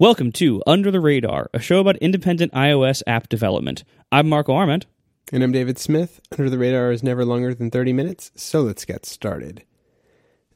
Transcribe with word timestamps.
Welcome 0.00 0.32
to 0.32 0.60
Under 0.66 0.90
the 0.90 0.98
Radar, 0.98 1.50
a 1.54 1.60
show 1.60 1.78
about 1.78 1.98
independent 1.98 2.52
iOS 2.52 3.00
app 3.06 3.28
development. 3.28 3.84
I'm 4.10 4.28
Marco 4.28 4.52
Arment. 4.52 4.86
And 5.32 5.44
I'm 5.44 5.52
David 5.52 5.78
Smith. 5.78 6.20
Under 6.36 6.50
the 6.50 6.58
Radar 6.58 6.90
is 6.90 7.04
never 7.04 7.24
longer 7.24 7.54
than 7.54 7.70
30 7.70 7.92
minutes, 7.92 8.32
so 8.34 8.62
let's 8.62 8.84
get 8.84 9.06
started. 9.06 9.62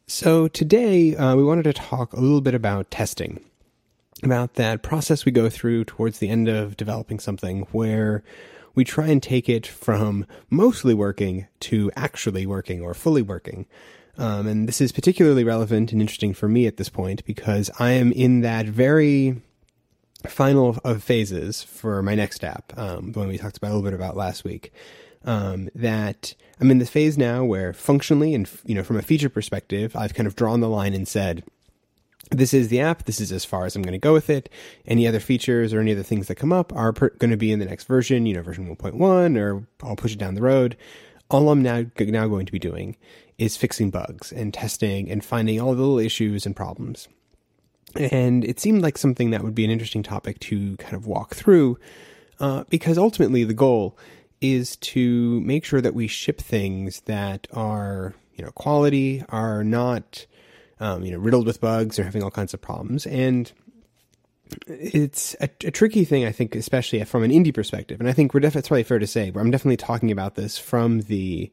So, 0.09 0.49
today 0.49 1.15
uh, 1.15 1.37
we 1.37 1.45
wanted 1.45 1.63
to 1.63 1.73
talk 1.73 2.13
a 2.13 2.21
little 2.21 2.41
bit 2.41 2.57
about 2.57 2.91
testing, 2.91 3.39
about 4.25 4.55
that 4.55 4.83
process 4.83 5.25
we 5.25 5.31
go 5.31 5.49
through 5.49 5.85
towards 5.85 6.19
the 6.19 6.31
end 6.31 6.49
of 6.49 6.77
developing 6.77 7.21
something 7.21 7.61
where 7.71 8.25
we 8.75 8.83
try 8.83 9.07
and 9.07 9.23
take 9.23 9.49
it 9.49 9.69
from 9.69 10.27
mostly 10.51 10.95
working 10.95 11.47
to 11.61 11.93
actually 11.95 12.45
working 12.45 12.81
or 12.81 12.93
fully 12.93 13.23
working. 13.23 13.67
Um, 14.19 14.49
and 14.49 14.69
this 14.69 14.81
is 14.81 14.91
particularly 14.91 15.45
relevant 15.45 15.93
and 15.93 16.01
interesting 16.01 16.35
for 16.35 16.49
me 16.49 16.67
at 16.67 16.77
this 16.77 16.89
point 16.89 17.25
because 17.25 17.71
I 17.79 17.93
am 17.93 18.11
in 18.11 18.41
that 18.41 18.67
very 18.67 19.41
final 20.27 20.77
of 20.85 21.05
phases 21.05 21.63
for 21.63 22.03
my 22.03 22.17
next 22.17 22.43
app, 22.43 22.77
um, 22.77 23.13
the 23.13 23.21
one 23.21 23.29
we 23.29 23.39
talked 23.39 23.57
about 23.57 23.71
a 23.71 23.75
little 23.75 23.89
bit 23.89 23.95
about 23.95 24.17
last 24.17 24.43
week. 24.43 24.73
Um, 25.25 25.69
that 25.75 26.35
I'm 26.61 26.71
in 26.71 26.79
the 26.79 26.87
phase 26.87 27.19
now 27.19 27.45
where 27.45 27.73
functionally 27.73 28.35
and 28.35 28.49
you 28.65 28.75
know 28.75 28.83
from 28.83 28.97
a 28.97 29.03
feature 29.03 29.29
perspective, 29.29 29.95
I've 29.95 30.15
kind 30.15 30.27
of 30.27 30.37
drawn 30.37 30.61
the 30.61 30.69
line 30.69 30.95
and 30.95 31.07
said, 31.07 31.45
this 32.31 32.53
is 32.53 32.69
the 32.69 32.81
app. 32.81 33.05
This 33.05 33.21
is 33.21 33.33
as 33.33 33.45
far 33.45 33.65
as 33.65 33.75
I'm 33.75 33.83
going 33.83 33.93
to 33.93 33.99
go 33.99 34.13
with 34.13 34.29
it. 34.29 34.49
Any 34.87 35.07
other 35.07 35.21
features 35.21 35.73
or 35.73 35.81
any 35.81 35.93
other 35.93 36.03
things 36.03 36.27
that 36.27 36.35
come 36.35 36.53
up 36.53 36.75
are 36.75 36.93
per- 36.93 37.11
going 37.11 37.31
to 37.31 37.37
be 37.37 37.53
in 37.53 37.59
the 37.59 37.65
next 37.65 37.85
version, 37.85 38.27
you 38.27 38.35
know, 38.35 38.43
version 38.43 38.69
1.1, 38.77 39.39
or 39.39 39.67
I'll 39.83 39.97
push 39.97 40.13
it 40.13 40.19
down 40.19 40.35
the 40.35 40.43
road. 40.43 40.77
All 41.31 41.51
I'm 41.51 41.63
now 41.63 41.85
now 41.99 42.29
going 42.29 42.47
to 42.47 42.53
be 42.53 42.59
doing 42.59 42.97
is 43.39 43.57
fixing 43.57 43.91
bugs 43.91 44.33
and 44.33 44.53
testing 44.53 45.11
and 45.11 45.25
finding 45.25 45.61
all 45.61 45.75
the 45.75 45.81
little 45.81 45.99
issues 45.99 46.45
and 46.45 46.55
problems. 46.55 47.09
And 47.95 48.45
it 48.45 48.61
seemed 48.61 48.83
like 48.83 48.99
something 48.99 49.31
that 49.31 49.43
would 49.43 49.55
be 49.55 49.65
an 49.65 49.71
interesting 49.71 50.03
topic 50.03 50.39
to 50.41 50.77
kind 50.77 50.95
of 50.95 51.07
walk 51.07 51.35
through, 51.35 51.79
uh, 52.41 52.65
because 52.69 52.99
ultimately 52.99 53.45
the 53.45 53.55
goal 53.55 53.97
is 54.41 54.77
to 54.77 55.41
make 55.41 55.65
sure 55.65 55.81
that 55.81 55.95
we 55.95 56.07
ship 56.07 56.41
things 56.41 57.01
that 57.03 57.47
are, 57.53 58.15
you 58.35 58.45
know, 58.45 58.51
quality, 58.53 59.25
are 59.31 59.65
not, 59.65 60.27
um, 60.81 61.05
you 61.05 61.11
know, 61.11 61.19
riddled 61.19 61.47
with 61.47 61.61
bugs 61.61 61.99
or 61.99 62.05
having 62.05 62.23
all 62.23 62.31
kinds 62.31 62.55
of 62.55 62.61
problems. 62.61 63.07
And 63.07 63.51
it's 64.67 65.35
a, 65.41 65.49
a, 65.65 65.71
tricky 65.71 66.05
thing, 66.05 66.25
I 66.25 66.33
think, 66.33 66.55
especially 66.55 67.03
from 67.05 67.23
an 67.23 67.31
indie 67.31 67.55
perspective. 67.55 68.01
And 68.01 68.09
I 68.09 68.13
think 68.13 68.33
we're 68.33 68.41
def- 68.41 68.57
it's 68.57 68.69
probably 68.69 68.85
fair 68.85 68.99
to 68.99 69.07
say, 69.07 69.31
but 69.31 69.41
I'm 69.41 69.51
definitely 69.51 69.77
talking 69.77 70.11
about 70.11 70.35
this 70.35 70.59
from 70.59 71.01
the 71.03 71.51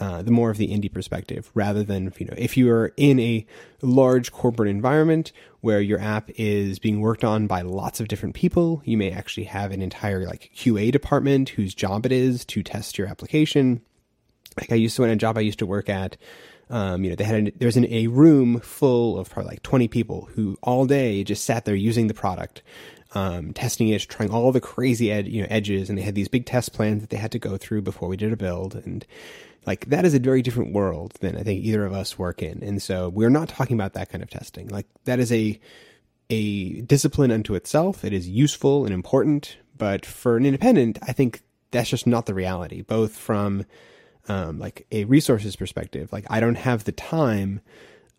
uh, 0.00 0.22
the 0.22 0.30
more 0.30 0.50
of 0.50 0.56
the 0.56 0.68
indie 0.68 0.92
perspective 0.92 1.50
rather 1.54 1.82
than 1.82 2.12
you 2.18 2.26
know 2.26 2.34
if 2.36 2.56
you 2.56 2.70
are 2.70 2.92
in 2.96 3.18
a 3.18 3.44
large 3.82 4.32
corporate 4.32 4.68
environment 4.68 5.32
where 5.60 5.80
your 5.80 6.00
app 6.00 6.30
is 6.36 6.78
being 6.78 7.00
worked 7.00 7.24
on 7.24 7.46
by 7.46 7.62
lots 7.62 8.00
of 8.00 8.08
different 8.08 8.34
people 8.34 8.82
you 8.84 8.96
may 8.96 9.10
actually 9.10 9.44
have 9.44 9.72
an 9.72 9.82
entire 9.82 10.24
like 10.26 10.50
qa 10.54 10.90
department 10.92 11.50
whose 11.50 11.74
job 11.74 12.06
it 12.06 12.12
is 12.12 12.44
to 12.44 12.62
test 12.62 12.98
your 12.98 13.06
application. 13.06 13.80
Like 14.56 14.72
i 14.72 14.76
used 14.76 14.96
to 14.96 15.04
in 15.04 15.10
a 15.10 15.16
job 15.16 15.38
i 15.38 15.42
used 15.42 15.60
to 15.60 15.66
work 15.66 15.88
at 15.88 16.16
um, 16.70 17.02
you 17.02 17.10
know, 17.10 17.16
they 17.16 17.24
had 17.24 17.52
there 17.56 17.66
was 17.66 17.78
a 17.78 18.06
room 18.08 18.60
full 18.60 19.18
of 19.18 19.30
probably 19.30 19.52
like 19.52 19.62
20 19.62 19.88
people 19.88 20.28
who 20.34 20.58
all 20.62 20.84
day 20.84 21.24
just 21.24 21.44
sat 21.44 21.64
there 21.64 21.74
using 21.74 22.08
the 22.08 22.14
product, 22.14 22.62
um, 23.14 23.52
testing 23.52 23.88
it, 23.88 24.02
trying 24.02 24.30
all 24.30 24.52
the 24.52 24.60
crazy 24.60 25.10
ed, 25.10 25.28
you 25.28 25.42
know, 25.42 25.48
edges. 25.50 25.88
And 25.88 25.98
they 25.98 26.02
had 26.02 26.14
these 26.14 26.28
big 26.28 26.46
test 26.46 26.72
plans 26.72 27.00
that 27.00 27.10
they 27.10 27.16
had 27.16 27.32
to 27.32 27.38
go 27.38 27.56
through 27.56 27.82
before 27.82 28.08
we 28.08 28.16
did 28.16 28.32
a 28.32 28.36
build. 28.36 28.74
And 28.74 29.06
like 29.66 29.86
that 29.86 30.04
is 30.04 30.14
a 30.14 30.18
very 30.18 30.42
different 30.42 30.72
world 30.72 31.14
than 31.20 31.36
I 31.36 31.42
think 31.42 31.64
either 31.64 31.84
of 31.84 31.92
us 31.92 32.18
work 32.18 32.42
in. 32.42 32.62
And 32.62 32.82
so 32.82 33.08
we're 33.08 33.30
not 33.30 33.48
talking 33.48 33.76
about 33.76 33.94
that 33.94 34.10
kind 34.10 34.22
of 34.22 34.30
testing. 34.30 34.68
Like 34.68 34.86
that 35.04 35.18
is 35.20 35.32
a 35.32 35.58
a 36.30 36.82
discipline 36.82 37.30
unto 37.30 37.54
itself. 37.54 38.04
It 38.04 38.12
is 38.12 38.28
useful 38.28 38.84
and 38.84 38.92
important, 38.92 39.56
but 39.76 40.04
for 40.04 40.36
an 40.36 40.44
independent, 40.44 40.98
I 41.02 41.12
think 41.12 41.40
that's 41.70 41.88
just 41.88 42.06
not 42.06 42.26
the 42.26 42.34
reality. 42.34 42.82
Both 42.82 43.16
from 43.16 43.64
um, 44.28 44.58
like 44.58 44.86
a 44.92 45.04
resources 45.04 45.56
perspective, 45.56 46.12
like 46.12 46.26
I 46.28 46.40
don't 46.40 46.56
have 46.56 46.84
the 46.84 46.92
time 46.92 47.60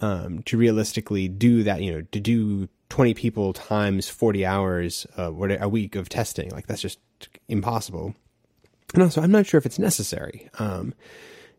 um, 0.01 0.43
to 0.43 0.57
realistically 0.57 1.27
do 1.27 1.63
that. 1.63 1.81
You 1.81 1.93
know, 1.93 2.01
to 2.01 2.19
do 2.19 2.67
twenty 2.89 3.13
people 3.13 3.53
times 3.53 4.09
forty 4.09 4.45
hours 4.45 5.05
uh, 5.17 5.31
a 5.31 5.69
week 5.69 5.95
of 5.95 6.09
testing. 6.09 6.49
Like 6.51 6.67
that's 6.67 6.81
just 6.81 6.99
impossible. 7.47 8.15
And 8.93 9.03
also, 9.03 9.21
I'm 9.21 9.31
not 9.31 9.45
sure 9.45 9.57
if 9.57 9.65
it's 9.65 9.79
necessary. 9.79 10.49
Um, 10.57 10.93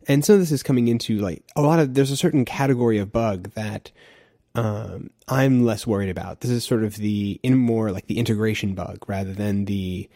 and 0.09 0.25
some 0.25 0.35
of 0.35 0.41
this 0.41 0.53
is 0.53 0.63
coming 0.63 0.89
into 0.89 1.19
like 1.19 1.45
a 1.55 1.63
lot 1.63 1.79
of 1.79 1.95
there's 1.95 2.11
a 2.11 2.17
certain 2.17 2.45
category 2.45 2.99
of 2.99 3.13
bug 3.13 3.51
that 3.53 3.91
um, 4.55 5.11
I'm 5.29 5.65
less 5.65 5.87
worried 5.87 6.11
about. 6.11 6.41
This 6.41 6.51
is 6.51 6.65
sort 6.65 6.85
of 6.85 6.97
the 6.97 7.39
in 7.43 7.57
more 7.57 7.93
like 7.93 8.07
the 8.07 8.19
integration 8.19 8.75
bug 8.75 9.05
rather 9.07 9.33
than 9.33 9.67
the 9.67 10.09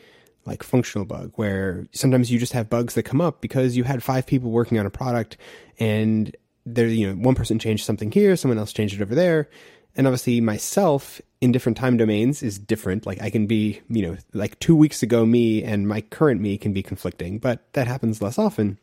like 0.46 0.62
functional 0.62 1.06
bug 1.06 1.32
where 1.36 1.86
sometimes 1.92 2.30
you 2.30 2.38
just 2.38 2.52
have 2.52 2.68
bugs 2.68 2.94
that 2.94 3.04
come 3.04 3.20
up 3.20 3.40
because 3.40 3.76
you 3.76 3.84
had 3.84 4.02
five 4.02 4.26
people 4.26 4.50
working 4.50 4.78
on 4.78 4.84
a 4.84 4.90
product 4.90 5.36
and 5.78 6.36
there 6.66 6.86
you 6.86 7.06
know 7.06 7.14
one 7.14 7.34
person 7.34 7.58
changed 7.58 7.84
something 7.84 8.10
here 8.10 8.36
someone 8.36 8.58
else 8.58 8.72
changed 8.72 8.94
it 8.94 9.02
over 9.02 9.14
there 9.14 9.48
and 9.96 10.06
obviously 10.06 10.40
myself 10.40 11.20
in 11.40 11.52
different 11.52 11.76
time 11.76 11.96
domains 11.96 12.42
is 12.42 12.58
different 12.58 13.06
like 13.06 13.20
i 13.20 13.30
can 13.30 13.46
be 13.46 13.80
you 13.88 14.02
know 14.02 14.16
like 14.32 14.58
2 14.60 14.74
weeks 14.74 15.02
ago 15.02 15.26
me 15.26 15.62
and 15.62 15.86
my 15.86 16.00
current 16.00 16.40
me 16.40 16.56
can 16.56 16.72
be 16.72 16.82
conflicting 16.82 17.38
but 17.38 17.66
that 17.74 17.86
happens 17.86 18.22
less 18.22 18.38
often 18.38 18.78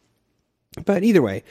but 0.85 1.03
either 1.03 1.21
way, 1.21 1.43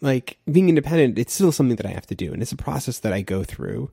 like 0.00 0.38
being 0.50 0.68
independent, 0.68 1.18
it's 1.18 1.32
still 1.32 1.52
something 1.52 1.76
that 1.76 1.86
I 1.86 1.90
have 1.90 2.06
to 2.06 2.14
do, 2.14 2.32
and 2.32 2.42
it's 2.42 2.52
a 2.52 2.56
process 2.56 2.98
that 3.00 3.12
I 3.12 3.22
go 3.22 3.42
through 3.42 3.90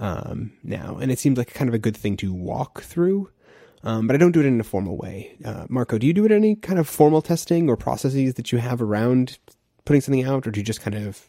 um, 0.00 0.52
now, 0.62 0.98
and 1.00 1.10
it 1.12 1.18
seems 1.18 1.38
like 1.38 1.54
kind 1.54 1.68
of 1.68 1.74
a 1.74 1.78
good 1.78 1.96
thing 1.96 2.16
to 2.18 2.32
walk 2.32 2.82
through. 2.82 3.30
Um, 3.82 4.08
but 4.08 4.16
I 4.16 4.18
don't 4.18 4.32
do 4.32 4.40
it 4.40 4.46
in 4.46 4.58
a 4.58 4.64
formal 4.64 4.96
way. 4.96 5.36
Uh, 5.44 5.66
Marco, 5.68 5.96
do 5.96 6.06
you 6.08 6.12
do 6.12 6.24
it 6.24 6.32
any 6.32 6.56
kind 6.56 6.78
of 6.78 6.88
formal 6.88 7.22
testing 7.22 7.68
or 7.68 7.76
processes 7.76 8.34
that 8.34 8.50
you 8.50 8.58
have 8.58 8.82
around 8.82 9.38
putting 9.86 10.02
something 10.02 10.24
out, 10.24 10.46
or 10.46 10.50
do 10.50 10.60
you 10.60 10.64
just 10.64 10.82
kind 10.82 10.94
of 10.94 11.26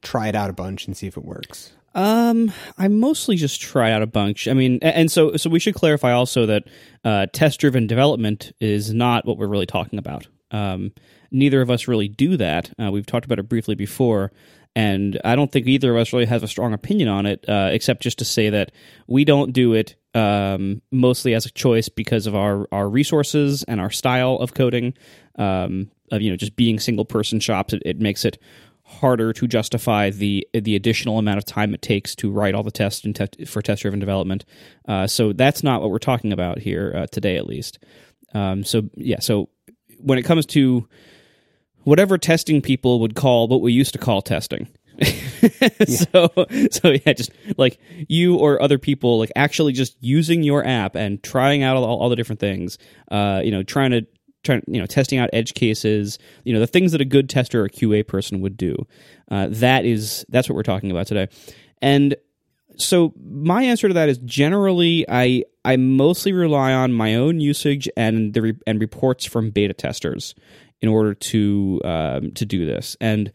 try 0.00 0.28
it 0.28 0.36
out 0.36 0.48
a 0.48 0.52
bunch 0.52 0.86
and 0.86 0.96
see 0.96 1.08
if 1.08 1.16
it 1.16 1.24
works? 1.24 1.72
Um, 1.94 2.52
I 2.76 2.86
mostly 2.86 3.34
just 3.34 3.60
try 3.60 3.90
out 3.90 4.02
a 4.02 4.06
bunch. 4.06 4.46
I 4.46 4.52
mean, 4.52 4.78
and 4.82 5.10
so 5.10 5.36
so 5.36 5.50
we 5.50 5.58
should 5.58 5.74
clarify 5.74 6.12
also 6.12 6.46
that 6.46 6.64
uh, 7.04 7.26
test 7.32 7.58
driven 7.58 7.88
development 7.88 8.52
is 8.60 8.94
not 8.94 9.26
what 9.26 9.38
we're 9.38 9.48
really 9.48 9.66
talking 9.66 9.98
about. 9.98 10.28
Um, 10.52 10.92
neither 11.32 11.60
of 11.60 11.70
us 11.70 11.88
really 11.88 12.08
do 12.08 12.36
that. 12.36 12.70
Uh, 12.80 12.92
we've 12.92 13.06
talked 13.06 13.24
about 13.24 13.40
it 13.40 13.48
briefly 13.48 13.74
before, 13.74 14.32
and 14.76 15.20
I 15.24 15.34
don't 15.34 15.50
think 15.50 15.66
either 15.66 15.90
of 15.90 16.00
us 16.00 16.12
really 16.12 16.26
has 16.26 16.42
a 16.42 16.48
strong 16.48 16.72
opinion 16.72 17.08
on 17.08 17.26
it, 17.26 17.44
uh, 17.48 17.70
except 17.72 18.02
just 18.02 18.18
to 18.18 18.24
say 18.24 18.50
that 18.50 18.70
we 19.06 19.24
don't 19.24 19.52
do 19.52 19.72
it 19.72 19.96
um, 20.14 20.82
mostly 20.90 21.34
as 21.34 21.46
a 21.46 21.50
choice 21.50 21.88
because 21.88 22.26
of 22.26 22.34
our 22.34 22.66
our 22.72 22.88
resources 22.88 23.62
and 23.64 23.80
our 23.80 23.90
style 23.90 24.36
of 24.36 24.54
coding. 24.54 24.94
Um, 25.36 25.90
of 26.10 26.22
you 26.22 26.30
know, 26.30 26.36
just 26.36 26.56
being 26.56 26.80
single 26.80 27.04
person 27.04 27.38
shops, 27.38 27.72
it, 27.72 27.82
it 27.84 28.00
makes 28.00 28.24
it 28.24 28.38
harder 28.84 29.34
to 29.34 29.46
justify 29.46 30.08
the 30.08 30.46
the 30.54 30.74
additional 30.74 31.18
amount 31.18 31.38
of 31.38 31.44
time 31.44 31.74
it 31.74 31.82
takes 31.82 32.14
to 32.16 32.30
write 32.30 32.54
all 32.54 32.62
the 32.62 32.70
tests 32.70 33.04
and 33.04 33.14
te- 33.14 33.44
for 33.44 33.60
test 33.60 33.82
driven 33.82 34.00
development. 34.00 34.44
Uh, 34.86 35.06
so 35.06 35.32
that's 35.32 35.62
not 35.62 35.80
what 35.80 35.90
we're 35.90 35.98
talking 35.98 36.32
about 36.32 36.58
here 36.58 36.94
uh, 36.96 37.06
today, 37.06 37.36
at 37.36 37.46
least. 37.46 37.78
Um, 38.34 38.64
so 38.64 38.88
yeah, 38.94 39.20
so 39.20 39.50
when 39.98 40.18
it 40.18 40.24
comes 40.24 40.46
to 40.46 40.88
whatever 41.84 42.18
testing 42.18 42.60
people 42.60 43.00
would 43.00 43.14
call 43.14 43.48
what 43.48 43.60
we 43.60 43.72
used 43.72 43.92
to 43.92 43.98
call 43.98 44.22
testing. 44.22 44.68
so 45.86 46.28
so 46.70 46.90
yeah 46.90 47.12
just 47.12 47.30
like 47.56 47.78
you 48.08 48.36
or 48.36 48.60
other 48.60 48.78
people 48.78 49.18
like 49.18 49.32
actually 49.36 49.72
just 49.72 49.96
using 50.00 50.42
your 50.42 50.66
app 50.66 50.94
and 50.94 51.22
trying 51.22 51.62
out 51.62 51.76
all, 51.76 51.84
all 51.84 52.08
the 52.08 52.16
different 52.16 52.40
things 52.40 52.78
uh 53.10 53.40
you 53.44 53.50
know 53.50 53.62
trying 53.62 53.90
to 53.90 54.06
trying 54.44 54.62
you 54.66 54.80
know 54.80 54.86
testing 54.86 55.18
out 55.18 55.30
edge 55.32 55.54
cases 55.54 56.18
you 56.44 56.52
know 56.52 56.60
the 56.60 56.66
things 56.66 56.92
that 56.92 57.00
a 57.00 57.04
good 57.04 57.28
tester 57.28 57.64
or 57.64 57.68
qa 57.68 58.06
person 58.06 58.40
would 58.40 58.56
do. 58.56 58.74
Uh, 59.30 59.48
that 59.50 59.84
is 59.84 60.24
that's 60.28 60.48
what 60.48 60.56
we're 60.56 60.62
talking 60.62 60.90
about 60.90 61.06
today. 61.06 61.28
And 61.82 62.16
so 62.76 63.12
my 63.20 63.64
answer 63.64 63.88
to 63.88 63.94
that 63.94 64.08
is 64.08 64.18
generally 64.18 65.04
i 65.08 65.42
i 65.64 65.76
mostly 65.76 66.32
rely 66.32 66.72
on 66.72 66.92
my 66.92 67.16
own 67.16 67.40
usage 67.40 67.88
and 67.96 68.34
the 68.34 68.42
re- 68.42 68.58
and 68.66 68.80
reports 68.80 69.24
from 69.24 69.50
beta 69.50 69.74
testers 69.74 70.34
in 70.80 70.88
order 70.88 71.12
to 71.12 71.80
um, 71.84 72.32
to 72.32 72.46
do 72.46 72.64
this. 72.64 72.96
And 73.00 73.32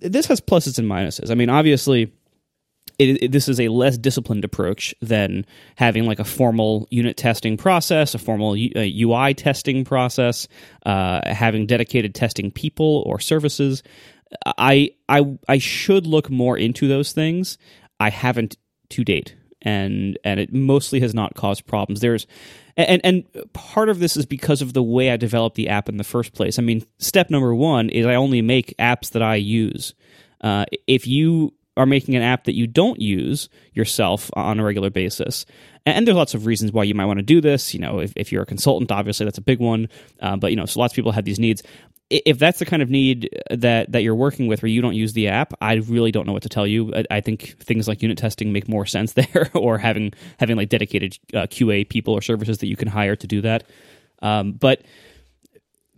this 0.00 0.26
has 0.26 0.40
pluses 0.40 0.78
and 0.78 0.88
minuses. 0.88 1.30
I 1.30 1.34
mean, 1.34 1.50
obviously. 1.50 2.12
It, 2.98 3.22
it, 3.22 3.32
this 3.32 3.48
is 3.48 3.58
a 3.58 3.68
less 3.68 3.96
disciplined 3.96 4.44
approach 4.44 4.94
than 5.00 5.46
having 5.76 6.04
like 6.04 6.18
a 6.18 6.24
formal 6.24 6.86
unit 6.90 7.16
testing 7.16 7.56
process, 7.56 8.14
a 8.14 8.18
formal 8.18 8.54
UI 8.54 9.32
testing 9.32 9.86
process, 9.86 10.48
uh, 10.84 11.22
having 11.24 11.64
dedicated 11.64 12.14
testing 12.14 12.50
people 12.50 13.02
or 13.06 13.18
services. 13.18 13.82
I 14.44 14.90
I 15.08 15.38
I 15.48 15.56
should 15.56 16.06
look 16.06 16.28
more 16.28 16.58
into 16.58 16.88
those 16.88 17.12
things. 17.12 17.56
I 17.98 18.10
haven't 18.10 18.58
to 18.90 19.04
date, 19.04 19.34
and 19.62 20.18
and 20.24 20.40
it 20.40 20.52
mostly 20.52 21.00
has 21.00 21.14
not 21.14 21.34
caused 21.34 21.66
problems. 21.66 22.00
There's 22.00 22.26
and 22.76 23.00
and 23.04 23.24
part 23.52 23.88
of 23.88 23.98
this 23.98 24.16
is 24.16 24.26
because 24.26 24.62
of 24.62 24.72
the 24.72 24.82
way 24.82 25.10
I 25.10 25.16
developed 25.16 25.56
the 25.56 25.68
app 25.68 25.88
in 25.88 25.96
the 25.96 26.04
first 26.04 26.32
place. 26.32 26.58
I 26.58 26.62
mean, 26.62 26.84
step 26.98 27.30
number 27.30 27.54
one 27.54 27.88
is 27.90 28.06
I 28.06 28.14
only 28.14 28.42
make 28.42 28.74
apps 28.78 29.10
that 29.10 29.22
I 29.22 29.36
use. 29.36 29.94
Uh, 30.40 30.64
if 30.86 31.06
you 31.06 31.52
are 31.76 31.86
making 31.86 32.16
an 32.16 32.22
app 32.22 32.44
that 32.44 32.54
you 32.54 32.66
don't 32.66 33.00
use 33.00 33.48
yourself 33.72 34.30
on 34.34 34.60
a 34.60 34.64
regular 34.64 34.90
basis. 34.90 35.46
And 35.86 36.06
there's 36.06 36.16
lots 36.16 36.34
of 36.34 36.44
reasons 36.44 36.72
why 36.72 36.84
you 36.84 36.94
might 36.94 37.06
want 37.06 37.18
to 37.18 37.24
do 37.24 37.40
this. 37.40 37.72
You 37.72 37.80
know, 37.80 38.00
if, 38.00 38.12
if 38.16 38.30
you're 38.30 38.42
a 38.42 38.46
consultant, 38.46 38.92
obviously 38.92 39.24
that's 39.24 39.38
a 39.38 39.42
big 39.42 39.60
one. 39.60 39.88
Uh, 40.20 40.36
but 40.36 40.50
you 40.50 40.56
know, 40.56 40.66
so 40.66 40.80
lots 40.80 40.92
of 40.92 40.96
people 40.96 41.12
have 41.12 41.24
these 41.24 41.38
needs. 41.38 41.62
If 42.10 42.38
that's 42.38 42.58
the 42.58 42.66
kind 42.66 42.82
of 42.82 42.90
need 42.90 43.28
that 43.50 43.92
that 43.92 44.02
you're 44.02 44.16
working 44.16 44.48
with, 44.48 44.62
where 44.62 44.68
you 44.68 44.82
don't 44.82 44.94
use 44.94 45.12
the 45.12 45.28
app, 45.28 45.54
I 45.60 45.74
really 45.74 46.10
don't 46.10 46.26
know 46.26 46.32
what 46.32 46.42
to 46.42 46.48
tell 46.48 46.66
you. 46.66 46.92
I, 46.94 47.04
I 47.10 47.20
think 47.20 47.56
things 47.60 47.86
like 47.86 48.02
unit 48.02 48.18
testing 48.18 48.52
make 48.52 48.68
more 48.68 48.84
sense 48.84 49.12
there, 49.14 49.50
or 49.54 49.78
having 49.78 50.12
having 50.38 50.56
like 50.56 50.68
dedicated 50.68 51.18
uh, 51.32 51.46
QA 51.46 51.88
people 51.88 52.14
or 52.14 52.20
services 52.20 52.58
that 52.58 52.66
you 52.66 52.76
can 52.76 52.88
hire 52.88 53.16
to 53.16 53.26
do 53.26 53.40
that. 53.42 53.64
Um, 54.22 54.52
but 54.52 54.82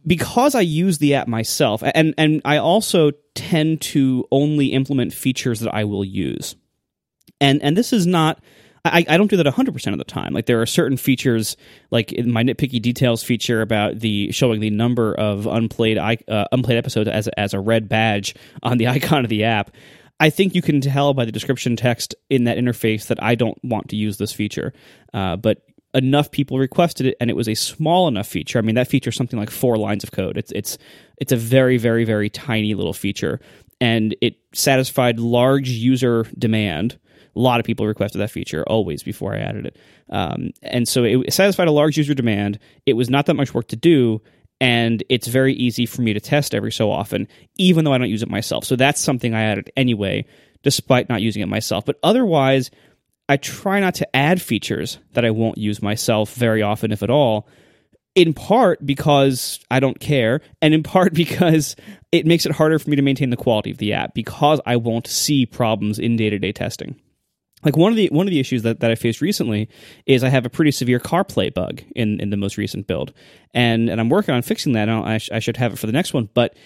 because 0.06 0.54
I 0.54 0.60
use 0.60 0.98
the 0.98 1.14
app 1.14 1.28
myself, 1.28 1.82
and 1.82 2.14
and 2.18 2.42
I 2.44 2.58
also 2.58 3.12
tend 3.34 3.80
to 3.82 4.26
only 4.30 4.68
implement 4.68 5.12
features 5.12 5.60
that 5.60 5.74
I 5.74 5.84
will 5.84 6.04
use, 6.04 6.56
and 7.40 7.62
and 7.62 7.76
this 7.76 7.92
is 7.92 8.06
not. 8.06 8.42
I, 8.84 9.04
I 9.08 9.16
don't 9.16 9.30
do 9.30 9.36
that 9.36 9.46
100% 9.46 9.92
of 9.92 9.98
the 9.98 10.04
time. 10.04 10.32
Like 10.32 10.46
there 10.46 10.60
are 10.60 10.66
certain 10.66 10.96
features, 10.96 11.56
like 11.90 12.12
my 12.24 12.42
nitpicky 12.42 12.82
details 12.82 13.22
feature 13.22 13.62
about 13.62 14.00
the 14.00 14.32
showing 14.32 14.60
the 14.60 14.70
number 14.70 15.14
of 15.14 15.46
unplayed 15.46 15.98
uh, 15.98 16.46
unplayed 16.50 16.78
episodes 16.78 17.08
as 17.08 17.28
as 17.28 17.54
a 17.54 17.60
red 17.60 17.88
badge 17.88 18.34
on 18.62 18.78
the 18.78 18.88
icon 18.88 19.24
of 19.24 19.30
the 19.30 19.44
app. 19.44 19.70
I 20.18 20.30
think 20.30 20.54
you 20.54 20.62
can 20.62 20.80
tell 20.80 21.14
by 21.14 21.24
the 21.24 21.32
description 21.32 21.76
text 21.76 22.14
in 22.28 22.44
that 22.44 22.56
interface 22.56 23.06
that 23.06 23.22
I 23.22 23.34
don't 23.34 23.58
want 23.64 23.88
to 23.88 23.96
use 23.96 24.18
this 24.18 24.32
feature. 24.32 24.72
Uh, 25.12 25.36
but 25.36 25.62
enough 25.94 26.30
people 26.30 26.58
requested 26.58 27.06
it 27.06 27.16
and 27.20 27.28
it 27.28 27.34
was 27.34 27.48
a 27.48 27.54
small 27.54 28.08
enough 28.08 28.26
feature. 28.26 28.58
I 28.58 28.62
mean 28.62 28.74
that 28.76 28.88
feature 28.88 29.10
is 29.10 29.16
something 29.16 29.38
like 29.38 29.50
4 29.50 29.76
lines 29.76 30.02
of 30.02 30.10
code. 30.10 30.36
It's 30.36 30.50
it's 30.52 30.78
it's 31.18 31.32
a 31.32 31.36
very 31.36 31.76
very 31.76 32.04
very 32.04 32.30
tiny 32.30 32.74
little 32.74 32.94
feature 32.94 33.40
and 33.80 34.16
it 34.20 34.36
satisfied 34.54 35.18
large 35.20 35.68
user 35.68 36.24
demand. 36.38 36.98
A 37.34 37.38
lot 37.38 37.60
of 37.60 37.66
people 37.66 37.86
requested 37.86 38.20
that 38.20 38.30
feature 38.30 38.64
always 38.66 39.02
before 39.02 39.34
I 39.34 39.38
added 39.38 39.66
it. 39.66 39.76
Um, 40.10 40.50
and 40.62 40.86
so 40.86 41.04
it 41.04 41.32
satisfied 41.32 41.68
a 41.68 41.72
large 41.72 41.96
user 41.96 42.14
demand. 42.14 42.58
It 42.86 42.94
was 42.94 43.08
not 43.08 43.26
that 43.26 43.34
much 43.34 43.54
work 43.54 43.68
to 43.68 43.76
do 43.76 44.20
and 44.60 45.02
it's 45.08 45.26
very 45.26 45.54
easy 45.54 45.86
for 45.86 46.02
me 46.02 46.12
to 46.12 46.20
test 46.20 46.54
every 46.54 46.70
so 46.70 46.90
often 46.90 47.26
even 47.56 47.84
though 47.84 47.92
I 47.92 47.98
don't 47.98 48.10
use 48.10 48.22
it 48.22 48.30
myself. 48.30 48.64
So 48.64 48.76
that's 48.76 49.00
something 49.00 49.34
I 49.34 49.42
added 49.42 49.72
anyway 49.76 50.24
despite 50.62 51.08
not 51.08 51.22
using 51.22 51.42
it 51.42 51.46
myself. 51.46 51.84
But 51.84 51.98
otherwise 52.02 52.70
I 53.28 53.36
try 53.36 53.80
not 53.80 53.94
to 53.96 54.16
add 54.16 54.42
features 54.42 54.98
that 55.12 55.24
I 55.24 55.30
won't 55.30 55.58
use 55.58 55.80
myself 55.80 56.34
very 56.34 56.62
often, 56.62 56.92
if 56.92 57.02
at 57.02 57.10
all, 57.10 57.48
in 58.14 58.34
part 58.34 58.84
because 58.84 59.58
I 59.70 59.80
don't 59.80 59.98
care, 59.98 60.40
and 60.60 60.74
in 60.74 60.82
part 60.82 61.14
because 61.14 61.76
it 62.10 62.26
makes 62.26 62.46
it 62.46 62.52
harder 62.52 62.78
for 62.78 62.90
me 62.90 62.96
to 62.96 63.02
maintain 63.02 63.30
the 63.30 63.36
quality 63.36 63.70
of 63.70 63.78
the 63.78 63.94
app 63.94 64.14
because 64.14 64.60
I 64.66 64.76
won't 64.76 65.06
see 65.06 65.46
problems 65.46 65.98
in 65.98 66.16
day 66.16 66.30
to 66.30 66.38
day 66.38 66.52
testing. 66.52 67.00
Like 67.64 67.76
one 67.76 67.92
of 67.92 67.96
the 67.96 68.08
one 68.08 68.26
of 68.26 68.30
the 68.30 68.40
issues 68.40 68.62
that, 68.62 68.80
that 68.80 68.90
I 68.90 68.94
faced 68.94 69.20
recently 69.20 69.68
is 70.06 70.24
I 70.24 70.28
have 70.28 70.44
a 70.44 70.50
pretty 70.50 70.72
severe 70.72 70.98
CarPlay 70.98 71.54
bug 71.54 71.82
in, 71.94 72.20
in 72.20 72.30
the 72.30 72.36
most 72.36 72.56
recent 72.56 72.86
build, 72.86 73.12
and 73.54 73.88
and 73.88 74.00
I'm 74.00 74.08
working 74.08 74.34
on 74.34 74.42
fixing 74.42 74.72
that. 74.72 74.88
I, 74.88 75.18
sh- 75.18 75.30
I 75.32 75.38
should 75.38 75.56
have 75.56 75.74
it 75.74 75.78
for 75.78 75.86
the 75.86 75.92
next 75.92 76.12
one, 76.12 76.28
but 76.34 76.56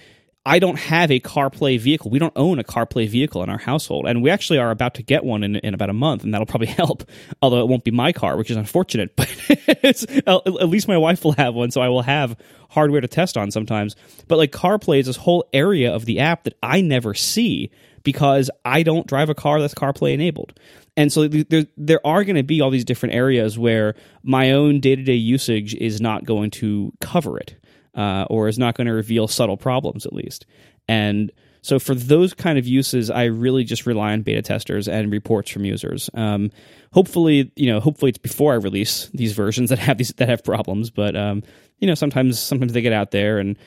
I 0.47 0.61
don't 0.61 0.79
have 0.79 1.11
a 1.11 1.19
CarPlay 1.19 1.81
vehicle. 1.81 2.09
We 2.09 2.21
don't 2.21 2.33
own 2.37 2.61
a 2.61 2.65
CarPlay 2.65 3.09
vehicle 3.09 3.43
in 3.43 3.51
our 3.51 3.59
household, 3.59 4.07
and 4.07 4.23
we 4.23 4.31
actually 4.31 4.59
are 4.59 4.71
about 4.71 4.95
to 4.95 5.03
get 5.03 5.25
one 5.25 5.43
in, 5.43 5.57
in 5.57 5.75
about 5.75 5.91
a 5.91 5.93
month, 5.93 6.23
and 6.23 6.33
that'll 6.33 6.47
probably 6.47 6.67
help. 6.69 7.03
Although 7.43 7.61
it 7.61 7.69
won't 7.69 7.83
be 7.83 7.91
my 7.91 8.13
car, 8.13 8.37
which 8.37 8.51
is 8.51 8.57
unfortunate, 8.57 9.17
but 9.17 9.29
at 9.49 10.69
least 10.69 10.87
my 10.87 10.97
wife 10.97 11.25
will 11.25 11.33
have 11.33 11.55
one, 11.55 11.73
so 11.73 11.81
I 11.81 11.89
will 11.89 12.03
have 12.03 12.37
hardware 12.71 13.01
to 13.01 13.09
test 13.09 13.37
on 13.37 13.51
sometimes. 13.51 13.97
But 14.29 14.39
like 14.39 14.53
CarPlay 14.53 15.01
is 15.01 15.07
this 15.07 15.17
whole 15.17 15.49
area 15.53 15.93
of 15.93 16.05
the 16.05 16.21
app 16.21 16.45
that 16.45 16.55
I 16.63 16.81
never 16.81 17.13
see 17.13 17.73
because 18.05 18.49
I 18.65 18.85
don't 18.85 19.07
drive 19.09 19.31
a 19.31 19.35
car 19.35 19.61
that's 19.61 19.75
CarPlay 19.75 20.15
enabled. 20.15 20.53
And 20.97 21.13
so 21.13 21.29
there, 21.29 21.67
there 21.77 22.07
are 22.07 22.25
going 22.25 22.37
to 22.37 22.43
be 22.43 22.61
all 22.61 22.71
these 22.71 22.85
different 22.85 23.15
areas 23.15 23.59
where 23.59 23.95
my 24.23 24.53
own 24.53 24.81
day 24.81 24.97
to 24.97 25.03
day 25.03 25.15
usage 25.15 25.75
is 25.75 26.01
not 26.01 26.25
going 26.25 26.51
to 26.53 26.93
cover 27.01 27.39
it 27.39 27.57
uh, 27.95 28.27
or 28.31 28.49
is 28.49 28.59
not 28.59 28.77
going 28.77 28.87
to 28.87 28.93
reveal 28.93 29.29
subtle 29.29 29.57
problems 29.57 30.07
at 30.07 30.13
least. 30.13 30.47
And 30.89 31.33
so 31.63 31.81
for 31.81 31.97
those 31.97 32.33
kind 32.33 32.59
of 32.59 32.67
uses, 32.67 33.11
I 33.11 33.25
really 33.25 33.65
just 33.65 33.87
rely 33.87 34.13
on 34.13 34.23
beta 34.23 34.41
testers 34.41 34.87
and 34.87 35.11
reports 35.11 35.51
from 35.51 35.65
users. 35.65 36.09
Um, 36.15 36.53
hopefully, 36.93 37.51
you 37.57 37.67
know, 37.67 37.81
hopefully 37.81 38.11
it's 38.11 38.19
before 38.19 38.53
I 38.53 38.57
release 38.57 39.11
these 39.13 39.33
versions 39.33 39.71
that 39.71 39.81
have 39.81 39.99
these 39.99 40.13
that 40.15 40.29
have 40.29 40.45
problems. 40.45 40.91
But 40.91 41.17
um, 41.17 41.43
you 41.79 41.89
know, 41.89 41.95
sometimes 41.95 42.39
sometimes 42.39 42.73
they 42.73 42.83
get 42.83 42.93
out 42.93 43.11
there, 43.11 43.39
and 43.39 43.59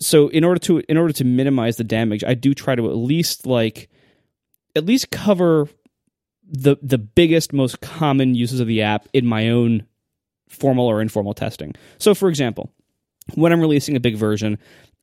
so 0.00 0.28
in 0.28 0.42
order 0.42 0.58
to 0.60 0.82
in 0.88 0.96
order 0.96 1.12
to 1.12 1.24
minimize 1.24 1.76
the 1.76 1.84
damage, 1.84 2.24
I 2.24 2.34
do 2.34 2.54
try 2.54 2.74
to 2.74 2.90
at 2.90 2.96
least 2.96 3.46
like 3.46 3.88
at 4.74 4.84
least 4.84 5.10
cover 5.10 5.68
the 6.48 6.76
the 6.82 6.98
biggest, 6.98 7.52
most 7.52 7.80
common 7.80 8.34
uses 8.34 8.60
of 8.60 8.66
the 8.66 8.82
app 8.82 9.08
in 9.12 9.26
my 9.26 9.50
own 9.50 9.86
formal 10.48 10.86
or 10.86 11.00
informal 11.00 11.34
testing. 11.34 11.74
So, 11.98 12.14
for 12.14 12.28
example, 12.28 12.70
when 13.34 13.52
I'm 13.52 13.60
releasing 13.60 13.96
a 13.96 14.00
big 14.00 14.16
version, 14.16 14.58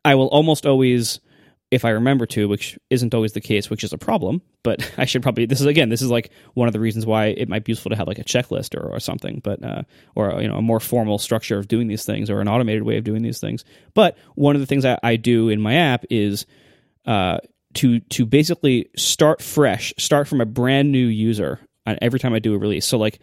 I 0.06 0.15
will 0.15 0.27
almost 0.27 0.65
always, 0.65 1.19
if 1.71 1.86
I 1.86 1.89
remember 1.89 2.25
to, 2.27 2.47
which 2.47 2.77
isn't 2.89 3.13
always 3.13 3.33
the 3.33 3.41
case, 3.41 3.69
which 3.69 3.83
is 3.83 3.94
a 3.94 3.97
problem, 3.97 4.41
but 4.63 4.91
I 4.97 5.06
should 5.06 5.24
probably, 5.24 5.45
this 5.45 5.59
is 5.59 5.65
again, 5.65 5.89
this 5.89 6.01
is 6.01 6.09
like 6.09 6.31
one 6.53 6.68
of 6.68 6.74
the 6.74 6.80
reasons 6.80 7.06
why 7.06 7.27
it 7.27 7.50
might 7.50 7.63
be 7.65 7.71
useful 7.71 7.89
to 7.89 7.95
have 7.95 8.07
like 8.07 8.19
a 8.19 8.24
checklist 8.24 8.80
or, 8.80 8.88
or 8.88 9.00
something, 9.00 9.42
but, 9.44 9.63
uh, 9.63 9.83
or, 10.15 10.42
you 10.42 10.47
know, 10.47 10.56
a 10.56 10.62
more 10.62 10.80
formal 10.80 11.18
structure 11.18 11.57
of 11.57 11.68
doing 11.68 11.88
these 11.88 12.06
things 12.06 12.30
or 12.30 12.42
an 12.42 12.47
automated 12.47 12.83
way 12.83 12.97
of 12.97 13.03
doing 13.03 13.24
these 13.24 13.39
things. 13.39 13.65
But 13.94 14.18
one 14.35 14.56
of 14.56 14.62
the 14.62 14.68
things 14.68 14.85
I, 14.85 15.00
I 15.01 15.15
do 15.15 15.50
in 15.50 15.62
my 15.62 15.75
app 15.75 16.06
is, 16.09 16.45
uh, 17.06 17.39
to, 17.80 18.02
to 18.02 18.26
basically 18.26 18.90
start 18.98 19.42
fresh, 19.42 19.94
start 19.98 20.28
from 20.28 20.42
a 20.42 20.46
brand 20.46 20.92
new 20.92 21.08
user 21.08 21.62
every 22.02 22.20
time 22.20 22.34
I 22.34 22.40
do 22.40 22.54
a 22.54 22.58
release. 22.58 22.86
So 22.86 22.98
like, 22.98 23.20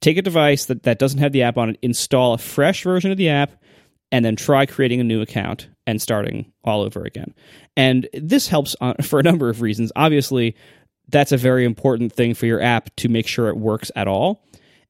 take 0.00 0.16
a 0.16 0.22
device 0.22 0.66
that, 0.66 0.84
that 0.84 1.00
doesn't 1.00 1.18
have 1.18 1.32
the 1.32 1.42
app 1.42 1.58
on 1.58 1.70
it, 1.70 1.78
install 1.82 2.34
a 2.34 2.38
fresh 2.38 2.84
version 2.84 3.10
of 3.10 3.16
the 3.16 3.28
app, 3.28 3.60
and 4.12 4.24
then 4.24 4.36
try 4.36 4.66
creating 4.66 5.00
a 5.00 5.04
new 5.04 5.20
account 5.20 5.68
and 5.84 6.00
starting 6.00 6.52
all 6.62 6.82
over 6.82 7.02
again. 7.02 7.34
And 7.76 8.08
this 8.12 8.46
helps 8.46 8.76
for 9.02 9.18
a 9.18 9.24
number 9.24 9.50
of 9.50 9.60
reasons. 9.60 9.90
Obviously, 9.96 10.54
that's 11.08 11.32
a 11.32 11.36
very 11.36 11.64
important 11.64 12.12
thing 12.12 12.34
for 12.34 12.46
your 12.46 12.62
app 12.62 12.94
to 12.96 13.08
make 13.08 13.26
sure 13.26 13.48
it 13.48 13.56
works 13.56 13.90
at 13.96 14.06
all. 14.06 14.44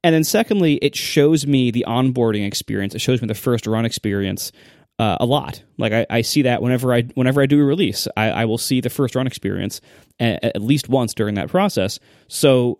And 0.05 0.15
then, 0.15 0.25
secondly, 0.25 0.75
it 0.83 0.95
shows 0.95 1.47
me 1.47 1.71
the 1.71 1.87
onboarding 1.89 2.47
experience. 2.47 2.95
It 2.95 3.01
shows 3.01 3.23
me 3.23 3.29
the 3.29 3.35
first 3.35 3.67
run 3.67 3.87
experience 3.87 4.53
uh, 5.03 5.17
a 5.19 5.27
lot. 5.27 5.65
Like 5.79 5.93
I, 5.93 6.07
I, 6.09 6.23
see 6.23 6.43
that 6.43 6.63
whenever 6.63 6.95
I 6.95 7.03
whenever 7.15 7.43
I 7.43 7.47
do 7.47 7.61
a 7.61 7.65
release, 7.65 8.07
I, 8.17 8.31
I 8.31 8.45
will 8.45 8.57
see 8.57 8.81
the 8.81 8.89
first 8.89 9.17
run 9.17 9.27
experience 9.27 9.81
at, 10.21 10.45
at 10.45 10.63
least 10.63 10.89
once 10.89 11.13
during 11.13 11.35
that 11.35 11.49
process. 11.49 11.99
So 12.29 12.79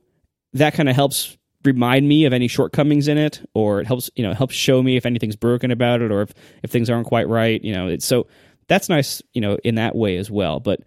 that 0.53 0.75
kind 0.75 0.89
of 0.89 0.95
helps 0.95 1.37
remind 1.65 2.07
me 2.07 2.25
of 2.25 2.33
any 2.33 2.47
shortcomings 2.47 3.09
in 3.09 3.19
it, 3.19 3.45
or 3.55 3.81
it 3.81 3.89
helps 3.89 4.09
you 4.15 4.23
know 4.23 4.35
helps 4.35 4.55
show 4.55 4.81
me 4.81 4.97
if 4.97 5.05
anything's 5.05 5.35
broken 5.35 5.73
about 5.73 6.01
it, 6.01 6.13
or 6.13 6.23
if 6.23 6.33
if 6.63 6.71
things 6.71 6.89
aren't 6.89 7.09
quite 7.09 7.29
right. 7.29 7.61
You 7.61 7.75
know, 7.75 7.89
it's, 7.89 8.07
so 8.07 8.29
that's 8.69 8.89
nice. 8.89 9.21
You 9.33 9.41
know, 9.41 9.59
in 9.65 9.75
that 9.75 9.97
way 9.97 10.17
as 10.17 10.31
well. 10.31 10.61
But 10.61 10.83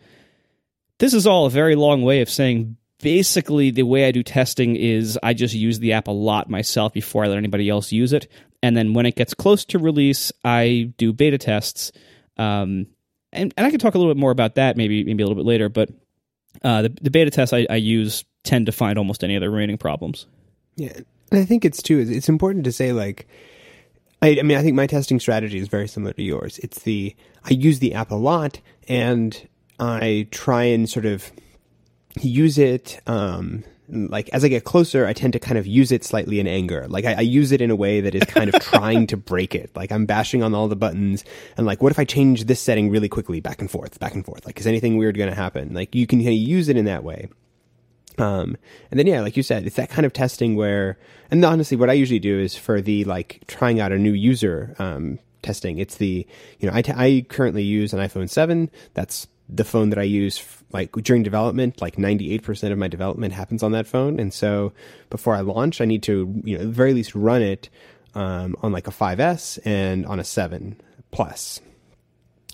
this 0.99 1.13
is 1.13 1.27
all 1.27 1.47
a 1.47 1.49
very 1.49 1.75
long 1.75 2.01
way 2.01 2.21
of 2.21 2.29
saying 2.29 2.77
basically 3.01 3.71
the 3.71 3.83
way 3.83 4.07
I 4.07 4.11
do 4.11 4.23
testing 4.23 4.77
is 4.77 5.19
I 5.21 5.33
just 5.33 5.53
use 5.53 5.79
the 5.79 5.91
app 5.91 6.07
a 6.07 6.11
lot 6.11 6.49
myself 6.49 6.93
before 6.93 7.25
I 7.25 7.27
let 7.27 7.37
anybody 7.37 7.67
else 7.67 7.91
use 7.91 8.13
it, 8.13 8.31
and 8.65 8.75
then 8.75 8.95
when 8.95 9.05
it 9.05 9.15
gets 9.15 9.35
close 9.35 9.63
to 9.65 9.77
release, 9.77 10.31
I 10.43 10.91
do 10.97 11.13
beta 11.13 11.37
tests. 11.37 11.91
Um, 12.35 12.87
and, 13.31 13.53
and 13.55 13.67
I 13.67 13.69
can 13.69 13.79
talk 13.79 13.93
a 13.93 13.99
little 13.99 14.11
bit 14.11 14.19
more 14.19 14.31
about 14.31 14.55
that 14.55 14.75
maybe 14.75 15.03
maybe 15.03 15.21
a 15.21 15.27
little 15.27 15.41
bit 15.41 15.47
later, 15.47 15.69
but 15.69 15.91
uh, 16.63 16.81
the, 16.81 16.89
the 16.99 17.11
beta 17.11 17.29
tests 17.29 17.53
I, 17.53 17.67
I 17.69 17.75
use 17.75 18.25
tend 18.43 18.65
to 18.65 18.71
find 18.71 18.97
almost 18.97 19.23
any 19.23 19.35
of 19.35 19.41
the 19.41 19.51
remaining 19.51 19.77
problems. 19.77 20.25
Yeah, 20.77 20.93
and 21.31 21.39
I 21.39 21.45
think 21.45 21.63
it's 21.63 21.83
too. 21.83 21.99
It's 21.99 22.27
important 22.27 22.65
to 22.65 22.71
say 22.71 22.91
like. 22.91 23.27
I, 24.21 24.37
I 24.39 24.43
mean, 24.43 24.57
I 24.57 24.63
think 24.63 24.75
my 24.75 24.87
testing 24.87 25.19
strategy 25.19 25.59
is 25.59 25.67
very 25.67 25.87
similar 25.87 26.13
to 26.13 26.23
yours. 26.23 26.57
It's 26.59 26.79
the 26.79 27.15
I 27.43 27.51
use 27.51 27.77
the 27.79 27.93
app 27.93 28.09
a 28.09 28.15
lot, 28.15 28.61
and 28.87 29.47
I 29.79 30.27
try 30.31 30.63
and 30.63 30.89
sort 30.89 31.05
of 31.05 31.31
use 32.19 32.57
it 32.57 32.99
um, 33.05 33.63
like 33.87 34.29
as 34.29 34.43
I 34.43 34.47
get 34.47 34.63
closer, 34.63 35.05
I 35.05 35.13
tend 35.13 35.33
to 35.33 35.39
kind 35.39 35.57
of 35.57 35.67
use 35.67 35.91
it 35.91 36.03
slightly 36.03 36.39
in 36.39 36.47
anger. 36.47 36.87
Like 36.87 37.05
I, 37.05 37.15
I, 37.15 37.21
use 37.21 37.51
it 37.51 37.61
in 37.61 37.69
a 37.69 37.75
way 37.75 38.01
that 38.01 38.15
is 38.15 38.23
kind 38.23 38.53
of 38.53 38.59
trying 38.61 39.07
to 39.07 39.17
break 39.17 39.53
it. 39.53 39.69
Like 39.75 39.91
I'm 39.91 40.05
bashing 40.05 40.41
on 40.41 40.55
all 40.55 40.67
the 40.67 40.75
buttons 40.75 41.23
and 41.57 41.65
like, 41.65 41.81
what 41.81 41.91
if 41.91 41.99
I 41.99 42.05
change 42.05 42.45
this 42.45 42.59
setting 42.59 42.89
really 42.89 43.09
quickly, 43.09 43.39
back 43.39 43.61
and 43.61 43.69
forth, 43.69 43.99
back 43.99 44.15
and 44.15 44.25
forth? 44.25 44.45
Like, 44.45 44.59
is 44.59 44.67
anything 44.67 44.97
weird 44.97 45.17
going 45.17 45.29
to 45.29 45.35
happen? 45.35 45.73
Like 45.73 45.93
you 45.93 46.07
can 46.07 46.19
kind 46.19 46.29
of 46.29 46.33
use 46.33 46.67
it 46.67 46.77
in 46.77 46.85
that 46.85 47.03
way. 47.03 47.29
Um, 48.17 48.57
and 48.91 48.99
then 48.99 49.07
yeah, 49.07 49.21
like 49.21 49.37
you 49.37 49.43
said, 49.43 49.65
it's 49.65 49.75
that 49.75 49.89
kind 49.89 50.05
of 50.05 50.13
testing 50.13 50.55
where, 50.55 50.97
and 51.29 51.43
honestly, 51.43 51.77
what 51.77 51.89
I 51.89 51.93
usually 51.93 52.19
do 52.19 52.39
is 52.39 52.55
for 52.55 52.81
the 52.81 53.03
like 53.03 53.43
trying 53.47 53.79
out 53.79 53.91
a 53.91 53.97
new 53.97 54.13
user 54.13 54.75
um, 54.79 55.19
testing. 55.41 55.77
It's 55.79 55.95
the 55.97 56.25
you 56.59 56.69
know 56.69 56.75
I, 56.75 56.81
t- 56.81 56.93
I 56.95 57.25
currently 57.29 57.63
use 57.63 57.93
an 57.93 57.99
iPhone 57.99 58.29
seven. 58.29 58.69
That's 58.93 59.27
the 59.47 59.63
phone 59.63 59.89
that 59.91 59.99
I 59.99 60.03
use 60.03 60.43
like 60.71 60.91
during 60.93 61.23
development. 61.23 61.81
Like 61.81 61.97
ninety 61.97 62.33
eight 62.33 62.43
percent 62.43 62.73
of 62.73 62.79
my 62.79 62.87
development 62.87 63.33
happens 63.33 63.63
on 63.63 63.71
that 63.73 63.87
phone, 63.87 64.19
and 64.19 64.33
so 64.33 64.73
before 65.09 65.35
I 65.35 65.41
launch, 65.41 65.81
I 65.81 65.85
need 65.85 66.03
to 66.03 66.41
you 66.43 66.55
know 66.55 66.61
at 66.61 66.67
the 66.67 66.73
very 66.73 66.93
least 66.93 67.13
run 67.15 67.41
it 67.41 67.69
um, 68.15 68.55
on 68.61 68.71
like 68.71 68.87
a 68.87 68.91
5S 68.91 69.59
and 69.65 70.05
on 70.05 70.19
a 70.19 70.23
seven 70.23 70.79
plus. 71.11 71.59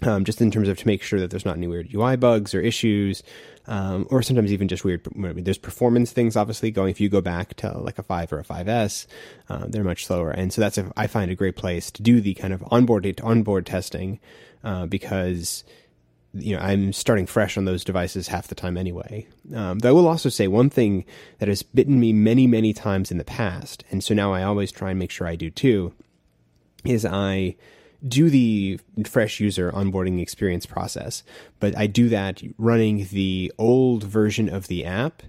um, 0.04 0.26
just 0.26 0.42
in 0.42 0.50
terms 0.52 0.68
of 0.68 0.78
to 0.80 0.88
make 0.88 1.04
sure 1.04 1.20
that 1.20 1.30
there's 1.30 1.46
not 1.46 1.58
any 1.58 1.68
weird 1.68 1.94
UI 1.94 2.16
bugs 2.16 2.56
or 2.56 2.62
issues, 2.62 3.22
um, 3.68 4.08
or 4.10 4.22
sometimes 4.24 4.52
even 4.52 4.68
just 4.68 4.84
weird. 4.84 5.06
I 5.16 5.34
mean, 5.34 5.44
there's 5.44 5.58
performance 5.58 6.12
things 6.12 6.36
obviously 6.36 6.72
going. 6.72 6.90
If 6.90 7.00
you 7.00 7.10
go 7.10 7.22
back 7.22 7.54
to 7.58 7.78
like 7.78 8.00
a 8.00 8.04
five 8.04 8.34
or 8.34 8.40
a 8.40 8.44
5S, 8.44 9.06
uh, 9.50 9.66
they're 9.68 9.84
much 9.84 10.06
slower, 10.06 10.32
and 10.32 10.52
so 10.52 10.62
that's 10.62 10.78
a, 10.78 10.92
I 10.98 11.08
find 11.08 11.30
a 11.30 11.36
great 11.36 11.56
place 11.56 11.92
to 11.92 12.02
do 12.02 12.22
the 12.22 12.34
kind 12.34 12.54
of 12.54 12.64
onboard 12.72 13.22
onboard 13.22 13.66
testing 13.66 14.20
uh, 14.64 14.88
because 14.88 15.64
you 16.34 16.56
know 16.56 16.62
I'm 16.62 16.94
starting 16.94 17.26
fresh 17.26 17.58
on 17.58 17.66
those 17.66 17.84
devices 17.84 18.28
half 18.28 18.48
the 18.48 18.56
time 18.56 18.78
anyway. 18.78 19.28
Um, 19.54 19.80
though 19.80 19.90
I 19.90 19.92
will 19.92 20.08
also 20.08 20.30
say 20.30 20.48
one 20.48 20.70
thing 20.70 21.06
that 21.40 21.50
has 21.50 21.64
bitten 21.64 22.00
me 22.00 22.14
many 22.14 22.48
many 22.48 22.74
times 22.74 23.12
in 23.12 23.18
the 23.18 23.24
past, 23.24 23.84
and 23.92 24.04
so 24.04 24.14
now 24.14 24.34
I 24.34 24.44
always 24.44 24.72
try 24.72 24.92
and 24.92 25.00
make 25.00 25.12
sure 25.12 25.28
I 25.28 25.36
do 25.36 25.50
too, 25.50 25.94
is 26.86 27.06
I 27.06 27.56
do 28.08 28.30
the 28.30 28.80
fresh 29.06 29.40
user 29.40 29.72
onboarding 29.72 30.22
experience 30.22 30.66
process, 30.66 31.24
but 31.60 31.78
I 31.78 31.88
do 31.88 32.10
that 32.10 32.42
running 32.58 33.08
the 33.12 33.52
old 33.58 34.04
version 34.04 34.50
of 34.50 34.68
the 34.68 34.86
app. 34.86 35.24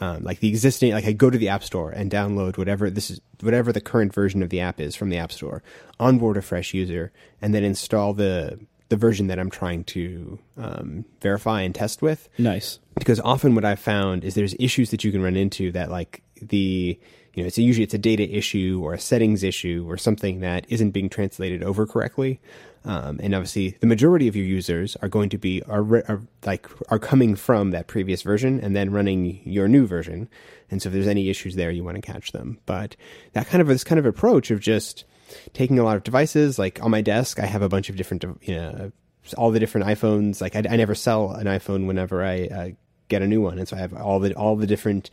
Um, 0.00 0.22
like 0.22 0.38
the 0.38 0.48
existing, 0.48 0.92
like 0.92 1.06
I 1.06 1.12
go 1.12 1.28
to 1.28 1.36
the 1.36 1.48
app 1.48 1.64
store 1.64 1.90
and 1.90 2.08
download 2.08 2.56
whatever 2.56 2.88
this 2.88 3.10
is, 3.10 3.20
whatever 3.40 3.72
the 3.72 3.80
current 3.80 4.14
version 4.14 4.44
of 4.44 4.50
the 4.50 4.60
app 4.60 4.78
is 4.78 4.94
from 4.94 5.10
the 5.10 5.16
app 5.16 5.32
store, 5.32 5.60
onboard 5.98 6.36
a 6.36 6.42
fresh 6.42 6.72
user, 6.72 7.10
and 7.42 7.52
then 7.52 7.64
install 7.64 8.14
the 8.14 8.60
the 8.88 8.96
version 8.96 9.26
that 9.26 9.38
I'm 9.38 9.50
trying 9.50 9.84
to 9.84 10.38
um, 10.56 11.04
verify 11.20 11.62
and 11.62 11.74
test 11.74 12.02
with. 12.02 12.28
Nice. 12.38 12.78
Because 12.98 13.20
often 13.20 13.54
what 13.54 13.64
I've 13.64 13.78
found 13.78 14.24
is 14.24 14.34
there's 14.34 14.54
issues 14.58 14.90
that 14.90 15.04
you 15.04 15.12
can 15.12 15.22
run 15.22 15.36
into 15.36 15.70
that 15.72 15.90
like 15.90 16.22
the 16.40 16.98
you 17.34 17.44
know, 17.44 17.46
it's 17.46 17.58
a, 17.58 17.62
usually 17.62 17.84
it's 17.84 17.94
a 17.94 17.98
data 17.98 18.28
issue 18.28 18.80
or 18.82 18.94
a 18.94 18.98
settings 18.98 19.44
issue 19.44 19.84
or 19.88 19.96
something 19.96 20.40
that 20.40 20.66
isn't 20.68 20.90
being 20.90 21.08
translated 21.08 21.62
over 21.62 21.86
correctly. 21.86 22.40
Um, 22.84 23.20
and 23.22 23.32
obviously, 23.32 23.76
the 23.80 23.86
majority 23.86 24.26
of 24.26 24.34
your 24.34 24.44
users 24.44 24.96
are 25.02 25.08
going 25.08 25.28
to 25.28 25.38
be 25.38 25.62
are, 25.64 25.82
are 26.08 26.22
like 26.44 26.66
are 26.90 26.98
coming 26.98 27.36
from 27.36 27.70
that 27.70 27.86
previous 27.86 28.22
version 28.22 28.58
and 28.60 28.74
then 28.74 28.90
running 28.90 29.40
your 29.44 29.68
new 29.68 29.86
version. 29.86 30.28
And 30.70 30.82
so, 30.82 30.88
if 30.88 30.94
there's 30.94 31.06
any 31.06 31.28
issues 31.28 31.54
there, 31.54 31.70
you 31.70 31.84
want 31.84 31.96
to 31.96 32.02
catch 32.02 32.32
them. 32.32 32.58
But 32.66 32.96
that 33.34 33.46
kind 33.46 33.60
of 33.60 33.68
this 33.68 33.84
kind 33.84 33.98
of 33.98 34.06
approach 34.06 34.50
of 34.50 34.58
just 34.58 35.04
taking 35.52 35.78
a 35.78 35.84
lot 35.84 35.96
of 35.96 36.04
devices, 36.04 36.58
like 36.58 36.82
on 36.82 36.90
my 36.90 37.00
desk, 37.00 37.38
I 37.40 37.46
have 37.46 37.62
a 37.62 37.68
bunch 37.68 37.88
of 37.88 37.96
different, 37.96 38.24
you 38.42 38.54
know, 38.54 38.92
all 39.36 39.50
the 39.50 39.60
different 39.60 39.86
iPhones. 39.86 40.40
Like 40.40 40.56
I, 40.56 40.62
I 40.70 40.76
never 40.76 40.94
sell 40.94 41.32
an 41.32 41.46
iPhone 41.46 41.86
whenever 41.86 42.24
I 42.24 42.46
uh, 42.46 42.68
get 43.08 43.22
a 43.22 43.26
new 43.26 43.40
one, 43.40 43.58
and 43.58 43.68
so 43.68 43.76
I 43.76 43.80
have 43.80 43.94
all 43.94 44.20
the 44.20 44.34
all 44.34 44.56
the 44.56 44.66
different 44.66 45.10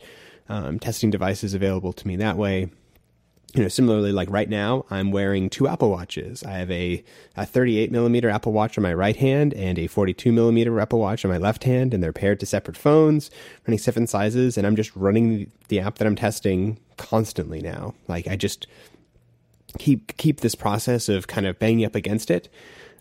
um, 0.48 0.78
testing 0.78 1.10
devices 1.10 1.54
available 1.54 1.92
to 1.92 2.06
me 2.06 2.16
that 2.16 2.36
way. 2.36 2.70
You 3.54 3.62
know, 3.62 3.68
similarly, 3.68 4.12
like 4.12 4.28
right 4.28 4.50
now, 4.50 4.84
I'm 4.90 5.12
wearing 5.12 5.48
two 5.48 5.66
Apple 5.66 5.90
Watches. 5.90 6.42
I 6.42 6.58
have 6.58 6.70
a, 6.70 7.02
a 7.36 7.46
38 7.46 7.90
millimeter 7.90 8.28
Apple 8.28 8.52
Watch 8.52 8.76
on 8.76 8.82
my 8.82 8.92
right 8.92 9.16
hand 9.16 9.54
and 9.54 9.78
a 9.78 9.86
42 9.86 10.30
millimeter 10.30 10.78
Apple 10.78 10.98
Watch 10.98 11.24
on 11.24 11.30
my 11.30 11.38
left 11.38 11.64
hand, 11.64 11.94
and 11.94 12.02
they're 12.02 12.12
paired 12.12 12.38
to 12.40 12.46
separate 12.46 12.76
phones, 12.76 13.30
running 13.66 13.78
seven 13.78 14.06
sizes, 14.06 14.58
and 14.58 14.66
I'm 14.66 14.76
just 14.76 14.94
running 14.94 15.50
the 15.68 15.80
app 15.80 15.96
that 15.98 16.06
I'm 16.06 16.16
testing 16.16 16.78
constantly 16.98 17.62
now. 17.62 17.94
Like 18.08 18.26
I 18.26 18.36
just 18.36 18.66
keep 19.78 20.16
keep 20.16 20.40
this 20.40 20.54
process 20.54 21.08
of 21.08 21.26
kind 21.26 21.46
of 21.46 21.58
banging 21.58 21.84
up 21.84 21.94
against 21.94 22.30
it. 22.30 22.48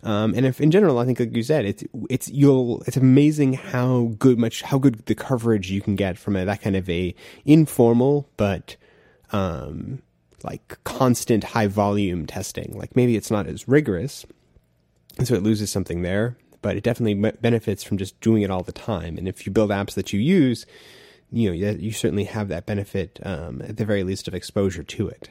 Um, 0.06 0.36
and 0.36 0.46
if 0.46 0.62
in 0.62 0.70
general, 0.70 1.00
I 1.00 1.06
think 1.06 1.20
like 1.20 1.36
you 1.36 1.42
said, 1.42 1.66
it's 1.66 1.84
it's 2.10 2.30
you'll 2.30 2.84
it's 2.84 2.96
amazing 2.96 3.54
how 3.54 4.14
good 4.20 4.38
much 4.38 4.62
how 4.62 4.78
good 4.78 5.06
the 5.08 5.16
coverage 5.16 5.72
you 5.72 5.82
can 5.82 5.96
get 5.96 6.18
from 6.18 6.36
a, 6.36 6.46
that 6.46 6.62
kind 6.62 6.76
of 6.76 6.88
a 6.90 7.16
informal 7.44 8.30
but 8.38 8.76
um, 9.32 10.04
like 10.44 10.78
constant 10.84 11.44
high 11.44 11.66
volume 11.68 12.28
testing. 12.28 12.78
Like 12.78 12.96
maybe 12.96 13.16
it's 13.16 13.32
not 13.32 13.48
as 13.48 13.68
rigorous, 13.68 14.28
and 15.18 15.28
so 15.28 15.34
it 15.34 15.44
loses 15.44 15.72
something 15.72 16.04
there. 16.04 16.38
But 16.62 16.78
it 16.78 16.84
definitely 16.84 17.32
benefits 17.42 17.84
from 17.84 17.98
just 17.98 18.20
doing 18.22 18.42
it 18.42 18.50
all 18.50 18.64
the 18.64 18.72
time. 18.72 19.20
And 19.20 19.28
if 19.28 19.46
you 19.46 19.52
build 19.52 19.70
apps 19.70 19.94
that 19.94 20.14
you 20.14 20.20
use, 20.20 20.66
you 21.32 21.50
know 21.50 21.54
you 21.54 21.92
certainly 21.92 22.26
have 22.26 22.48
that 22.50 22.68
benefit 22.68 23.20
um, 23.24 23.62
at 23.64 23.78
the 23.78 23.86
very 23.86 24.04
least 24.04 24.28
of 24.28 24.36
exposure 24.36 24.84
to 24.84 25.08
it. 25.08 25.30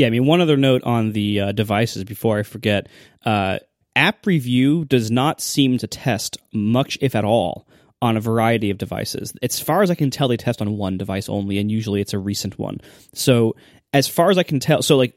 Yeah, 0.00 0.06
I 0.06 0.10
mean, 0.10 0.24
one 0.24 0.40
other 0.40 0.56
note 0.56 0.82
on 0.84 1.12
the 1.12 1.40
uh, 1.40 1.52
devices 1.52 2.04
before 2.04 2.38
I 2.38 2.42
forget. 2.42 2.88
Uh, 3.22 3.58
App 3.94 4.24
Review 4.24 4.86
does 4.86 5.10
not 5.10 5.42
seem 5.42 5.76
to 5.76 5.86
test 5.86 6.38
much, 6.54 6.96
if 7.02 7.14
at 7.14 7.26
all, 7.26 7.68
on 8.00 8.16
a 8.16 8.20
variety 8.20 8.70
of 8.70 8.78
devices. 8.78 9.34
As 9.42 9.60
far 9.60 9.82
as 9.82 9.90
I 9.90 9.94
can 9.94 10.10
tell, 10.10 10.28
they 10.28 10.38
test 10.38 10.62
on 10.62 10.78
one 10.78 10.96
device 10.96 11.28
only, 11.28 11.58
and 11.58 11.70
usually 11.70 12.00
it's 12.00 12.14
a 12.14 12.18
recent 12.18 12.58
one. 12.58 12.78
So, 13.12 13.56
as 13.92 14.08
far 14.08 14.30
as 14.30 14.38
I 14.38 14.42
can 14.42 14.58
tell, 14.58 14.80
so 14.80 14.96
like 14.96 15.14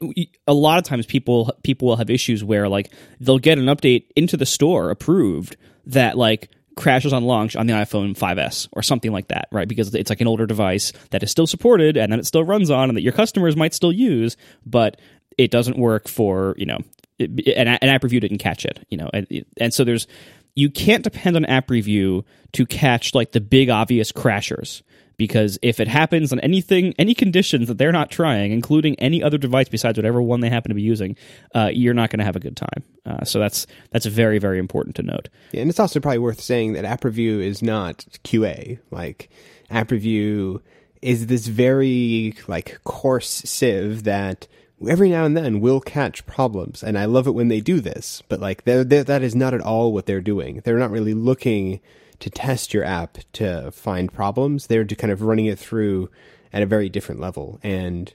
a 0.48 0.54
lot 0.54 0.80
of 0.80 0.84
times 0.84 1.06
people 1.06 1.58
people 1.64 1.88
will 1.88 1.96
have 1.96 2.10
issues 2.10 2.44
where 2.44 2.68
like 2.68 2.92
they'll 3.22 3.40
get 3.40 3.58
an 3.58 3.68
update 3.68 4.08
into 4.18 4.36
the 4.36 4.46
store 4.46 4.90
approved 4.90 5.56
that 5.86 6.18
like 6.18 6.50
crashes 6.76 7.14
on 7.14 7.24
launch 7.24 7.56
on 7.56 7.68
the 7.68 7.74
iPhone 7.74 8.18
5S 8.18 8.68
or 8.72 8.82
something 8.82 9.12
like 9.12 9.28
that, 9.28 9.48
right? 9.52 9.68
Because 9.68 9.94
it's 9.94 10.10
like 10.10 10.22
an 10.22 10.28
older 10.28 10.46
device 10.46 10.92
that 11.12 11.24
is 11.24 11.32
still 11.32 11.48
supported 11.48 11.98
and 11.98 12.12
that 12.12 12.20
it 12.20 12.26
still 12.26 12.44
runs 12.44 12.70
on 12.70 12.90
and 12.90 12.98
that 12.98 13.02
your 13.02 13.14
customers 13.14 13.56
might 13.56 13.74
still 13.74 13.92
use, 13.92 14.38
but 14.66 15.00
it 15.38 15.52
doesn't 15.52 15.78
work 15.78 16.08
for 16.08 16.54
you 16.58 16.66
know 16.66 16.80
an, 17.20 17.68
an 17.68 17.90
app 17.90 18.04
review 18.04 18.20
didn't 18.20 18.40
catch 18.40 18.66
it, 18.66 18.86
you 18.90 18.98
know, 18.98 19.10
and, 19.14 19.46
and 19.58 19.74
so 19.74 19.84
there's 19.84 20.08
you 20.56 20.70
can't 20.70 21.04
depend 21.04 21.36
on 21.36 21.46
app 21.46 21.70
review 21.70 22.26
to 22.54 22.66
catch 22.66 23.16
like 23.16 23.32
the 23.32 23.42
big 23.42 23.70
obvious 23.70 24.12
crashers 24.12 24.84
because 25.18 25.60
if 25.62 25.80
it 25.80 25.88
happens 25.88 26.32
on 26.32 26.40
anything 26.42 26.94
any 26.98 27.14
conditions 27.14 27.68
that 27.68 27.78
they're 27.78 27.92
not 27.92 28.10
trying 28.10 28.52
including 28.52 28.96
any 29.00 29.22
other 29.22 29.38
device 29.38 29.70
besides 29.70 29.98
whatever 29.98 30.22
one 30.22 30.42
they 30.42 30.50
happen 30.50 30.70
to 30.70 30.76
be 30.76 30.82
using 30.82 31.16
uh, 31.56 31.70
you're 31.74 31.94
not 31.94 32.10
going 32.10 32.20
to 32.20 32.26
have 32.26 32.36
a 32.36 32.40
good 32.40 32.58
time. 32.58 32.84
Uh, 33.06 33.24
so 33.24 33.40
that's 33.40 33.68
that's 33.92 34.06
very 34.06 34.40
very 34.40 34.60
important 34.60 34.96
to 34.96 35.04
note. 35.04 35.30
Yeah, 35.52 35.62
and 35.62 35.70
it's 35.70 35.80
also 35.80 36.00
probably 36.00 36.20
worth 36.20 36.42
saying 36.42 36.74
that 36.74 36.86
app 36.86 37.04
review 37.04 37.40
is 37.40 37.62
not 37.62 38.06
qa 38.24 38.80
like 38.92 39.30
app 39.70 39.92
review 39.92 40.62
is 41.02 41.28
this 41.28 41.48
very 41.48 42.36
like 42.48 42.80
coarse 42.84 43.42
sieve 43.46 44.04
that 44.04 44.48
every 44.88 45.10
now 45.10 45.26
and 45.26 45.36
then 45.36 45.62
will 45.62 45.80
catch 45.80 46.26
problems 46.26 46.84
and 46.84 46.98
i 46.98 47.06
love 47.06 47.26
it 47.26 47.32
when 47.32 47.48
they 47.48 47.62
do 47.62 47.80
this 47.80 48.22
but 48.28 48.42
like 48.42 48.64
they're, 48.66 48.84
they're, 48.84 49.04
that 49.04 49.24
is 49.24 49.36
not 49.36 49.54
at 49.54 49.62
all 49.62 49.94
what 49.94 50.06
they're 50.06 50.22
doing. 50.22 50.62
They're 50.64 50.80
not 50.80 50.92
really 50.92 51.14
looking 51.14 51.80
to 52.24 52.30
test 52.30 52.74
your 52.74 52.86
app 52.86 53.18
to 53.34 53.70
find 53.72 54.12
problems. 54.12 54.68
They're 54.68 54.86
kind 54.86 55.12
of 55.12 55.24
running 55.24 55.46
it 55.46 55.60
through 55.60 56.10
at 56.54 56.64
a 56.64 56.66
very 56.66 56.88
different 56.88 57.20
level. 57.20 57.60
And 57.64 58.14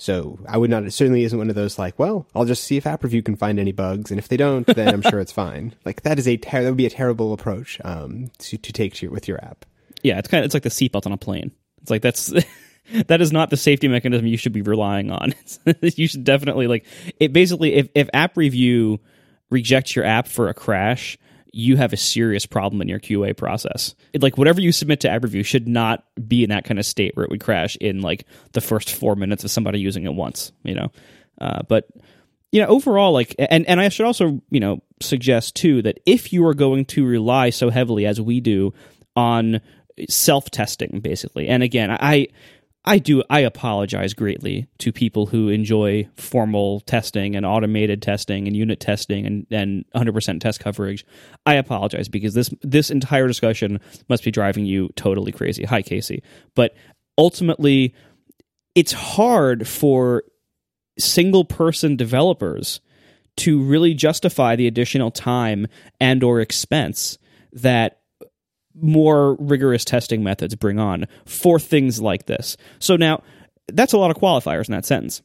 so 0.00 0.38
i 0.48 0.56
would 0.56 0.70
not 0.70 0.84
it 0.84 0.92
certainly 0.92 1.24
isn't 1.24 1.40
one 1.40 1.48
of 1.48 1.56
those 1.56 1.76
like 1.76 1.98
well 1.98 2.24
i'll 2.32 2.44
just 2.44 2.62
see 2.62 2.76
if 2.76 2.86
app 2.86 3.02
review 3.02 3.20
can 3.20 3.34
find 3.34 3.58
any 3.58 3.72
bugs. 3.72 4.12
And 4.12 4.18
if 4.20 4.28
they 4.28 4.36
don't 4.36 4.64
then 4.64 4.94
i'm 4.94 5.02
sure 5.02 5.18
it's 5.18 5.32
fine. 5.32 5.74
Like 5.84 6.02
that 6.02 6.20
is 6.20 6.28
a 6.28 6.36
ter- 6.36 6.62
that 6.62 6.68
would 6.68 6.76
be 6.76 6.86
a 6.86 6.90
terrible 6.90 7.32
approach 7.32 7.80
um, 7.84 8.30
to, 8.38 8.56
to 8.58 8.72
take 8.72 8.94
to 8.94 9.06
your, 9.06 9.12
with 9.12 9.26
your 9.26 9.42
app. 9.44 9.64
Yeah 10.04 10.18
it's 10.18 10.28
kind 10.28 10.44
of 10.44 10.46
it's 10.46 10.54
like 10.54 10.62
the 10.62 10.68
seatbelt 10.68 11.04
on 11.04 11.12
a 11.12 11.16
plane. 11.16 11.50
It's 11.82 11.90
like 11.90 12.02
that's 12.02 12.32
that 13.08 13.20
is 13.20 13.32
not 13.32 13.50
the 13.50 13.56
safety 13.56 13.88
mechanism 13.88 14.24
you 14.28 14.36
should 14.36 14.52
be 14.52 14.62
relying 14.62 15.10
on. 15.10 15.34
you 15.82 16.06
should 16.06 16.22
definitely 16.22 16.68
like 16.68 16.86
it. 17.18 17.32
Basically, 17.32 17.74
if 17.74 17.88
if 17.96 18.08
app 18.14 18.36
review 18.36 19.00
rejects 19.50 19.96
your 19.96 20.04
app 20.04 20.28
for 20.28 20.48
a 20.48 20.54
crash, 20.54 21.18
you 21.58 21.76
have 21.76 21.92
a 21.92 21.96
serious 21.96 22.46
problem 22.46 22.80
in 22.80 22.86
your 22.86 23.00
QA 23.00 23.36
process. 23.36 23.96
It, 24.12 24.22
like 24.22 24.38
whatever 24.38 24.60
you 24.60 24.70
submit 24.70 25.00
to 25.00 25.10
app 25.10 25.24
review 25.24 25.42
should 25.42 25.66
not 25.66 26.04
be 26.28 26.44
in 26.44 26.50
that 26.50 26.64
kind 26.64 26.78
of 26.78 26.86
state 26.86 27.16
where 27.16 27.24
it 27.24 27.30
would 27.30 27.42
crash 27.42 27.74
in 27.80 28.00
like 28.00 28.26
the 28.52 28.60
first 28.60 28.94
four 28.94 29.16
minutes 29.16 29.42
of 29.42 29.50
somebody 29.50 29.80
using 29.80 30.04
it 30.04 30.14
once. 30.14 30.52
You 30.62 30.76
know, 30.76 30.92
uh, 31.40 31.62
but 31.68 31.88
you 32.52 32.62
know 32.62 32.68
overall 32.68 33.12
like 33.12 33.34
and 33.38 33.68
and 33.68 33.80
I 33.80 33.88
should 33.88 34.06
also 34.06 34.40
you 34.50 34.60
know 34.60 34.82
suggest 35.00 35.56
too 35.56 35.82
that 35.82 35.98
if 36.06 36.32
you 36.32 36.46
are 36.46 36.54
going 36.54 36.84
to 36.86 37.04
rely 37.04 37.50
so 37.50 37.70
heavily 37.70 38.06
as 38.06 38.20
we 38.20 38.38
do 38.38 38.72
on 39.16 39.60
self 40.08 40.52
testing 40.52 41.00
basically, 41.00 41.48
and 41.48 41.64
again 41.64 41.90
I 41.90 42.28
I 42.88 42.96
do 42.98 43.22
I 43.28 43.40
apologize 43.40 44.14
greatly 44.14 44.66
to 44.78 44.92
people 44.92 45.26
who 45.26 45.50
enjoy 45.50 46.08
formal 46.16 46.80
testing 46.80 47.36
and 47.36 47.44
automated 47.44 48.00
testing 48.00 48.46
and 48.46 48.56
unit 48.56 48.80
testing 48.80 49.26
and, 49.26 49.46
and 49.50 49.84
100% 49.94 50.40
test 50.40 50.58
coverage. 50.58 51.04
I 51.44 51.54
apologize 51.56 52.08
because 52.08 52.32
this 52.32 52.48
this 52.62 52.90
entire 52.90 53.26
discussion 53.26 53.78
must 54.08 54.24
be 54.24 54.30
driving 54.30 54.64
you 54.64 54.88
totally 54.96 55.32
crazy. 55.32 55.64
Hi 55.64 55.82
Casey. 55.82 56.22
But 56.54 56.74
ultimately 57.18 57.94
it's 58.74 58.92
hard 58.92 59.68
for 59.68 60.24
single 60.98 61.44
person 61.44 61.94
developers 61.94 62.80
to 63.36 63.62
really 63.62 63.92
justify 63.92 64.56
the 64.56 64.66
additional 64.66 65.10
time 65.10 65.66
and 66.00 66.24
or 66.24 66.40
expense 66.40 67.18
that 67.52 67.97
more 68.80 69.34
rigorous 69.34 69.84
testing 69.84 70.22
methods 70.22 70.54
bring 70.54 70.78
on 70.78 71.06
for 71.26 71.58
things 71.58 72.00
like 72.00 72.26
this. 72.26 72.56
So 72.78 72.96
now 72.96 73.22
that's 73.68 73.92
a 73.92 73.98
lot 73.98 74.10
of 74.10 74.16
qualifiers 74.16 74.68
in 74.68 74.72
that 74.72 74.86
sentence. 74.86 75.22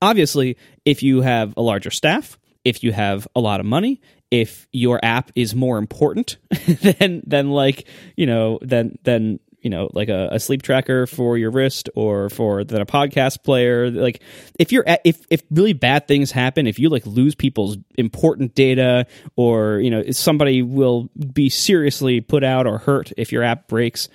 Obviously, 0.00 0.56
if 0.84 1.02
you 1.02 1.22
have 1.22 1.54
a 1.56 1.62
larger 1.62 1.90
staff, 1.90 2.38
if 2.64 2.82
you 2.84 2.92
have 2.92 3.26
a 3.34 3.40
lot 3.40 3.60
of 3.60 3.66
money, 3.66 4.00
if 4.30 4.68
your 4.72 5.00
app 5.02 5.30
is 5.34 5.54
more 5.54 5.78
important 5.78 6.36
than 6.82 7.22
than 7.26 7.50
like, 7.50 7.86
you 8.16 8.26
know, 8.26 8.58
than 8.62 8.98
than 9.04 9.40
you 9.68 9.70
know, 9.70 9.90
like 9.92 10.08
a, 10.08 10.30
a 10.32 10.40
sleep 10.40 10.62
tracker 10.62 11.06
for 11.06 11.36
your 11.36 11.50
wrist 11.50 11.90
or 11.94 12.30
for 12.30 12.60
a 12.60 12.64
podcast 12.64 13.44
player. 13.44 13.90
Like 13.90 14.22
if 14.58 14.72
you're 14.72 14.88
at, 14.88 15.02
if 15.04 15.20
if 15.28 15.42
really 15.50 15.74
bad 15.74 16.08
things 16.08 16.30
happen, 16.30 16.66
if 16.66 16.78
you 16.78 16.88
like 16.88 17.04
lose 17.04 17.34
people's 17.34 17.76
important 17.98 18.54
data 18.54 19.06
or 19.36 19.78
you 19.80 19.90
know 19.90 20.10
somebody 20.10 20.62
will 20.62 21.10
be 21.34 21.50
seriously 21.50 22.22
put 22.22 22.42
out 22.42 22.66
or 22.66 22.78
hurt 22.78 23.12
if 23.18 23.30
your 23.30 23.42
app 23.42 23.68
breaks. 23.68 24.08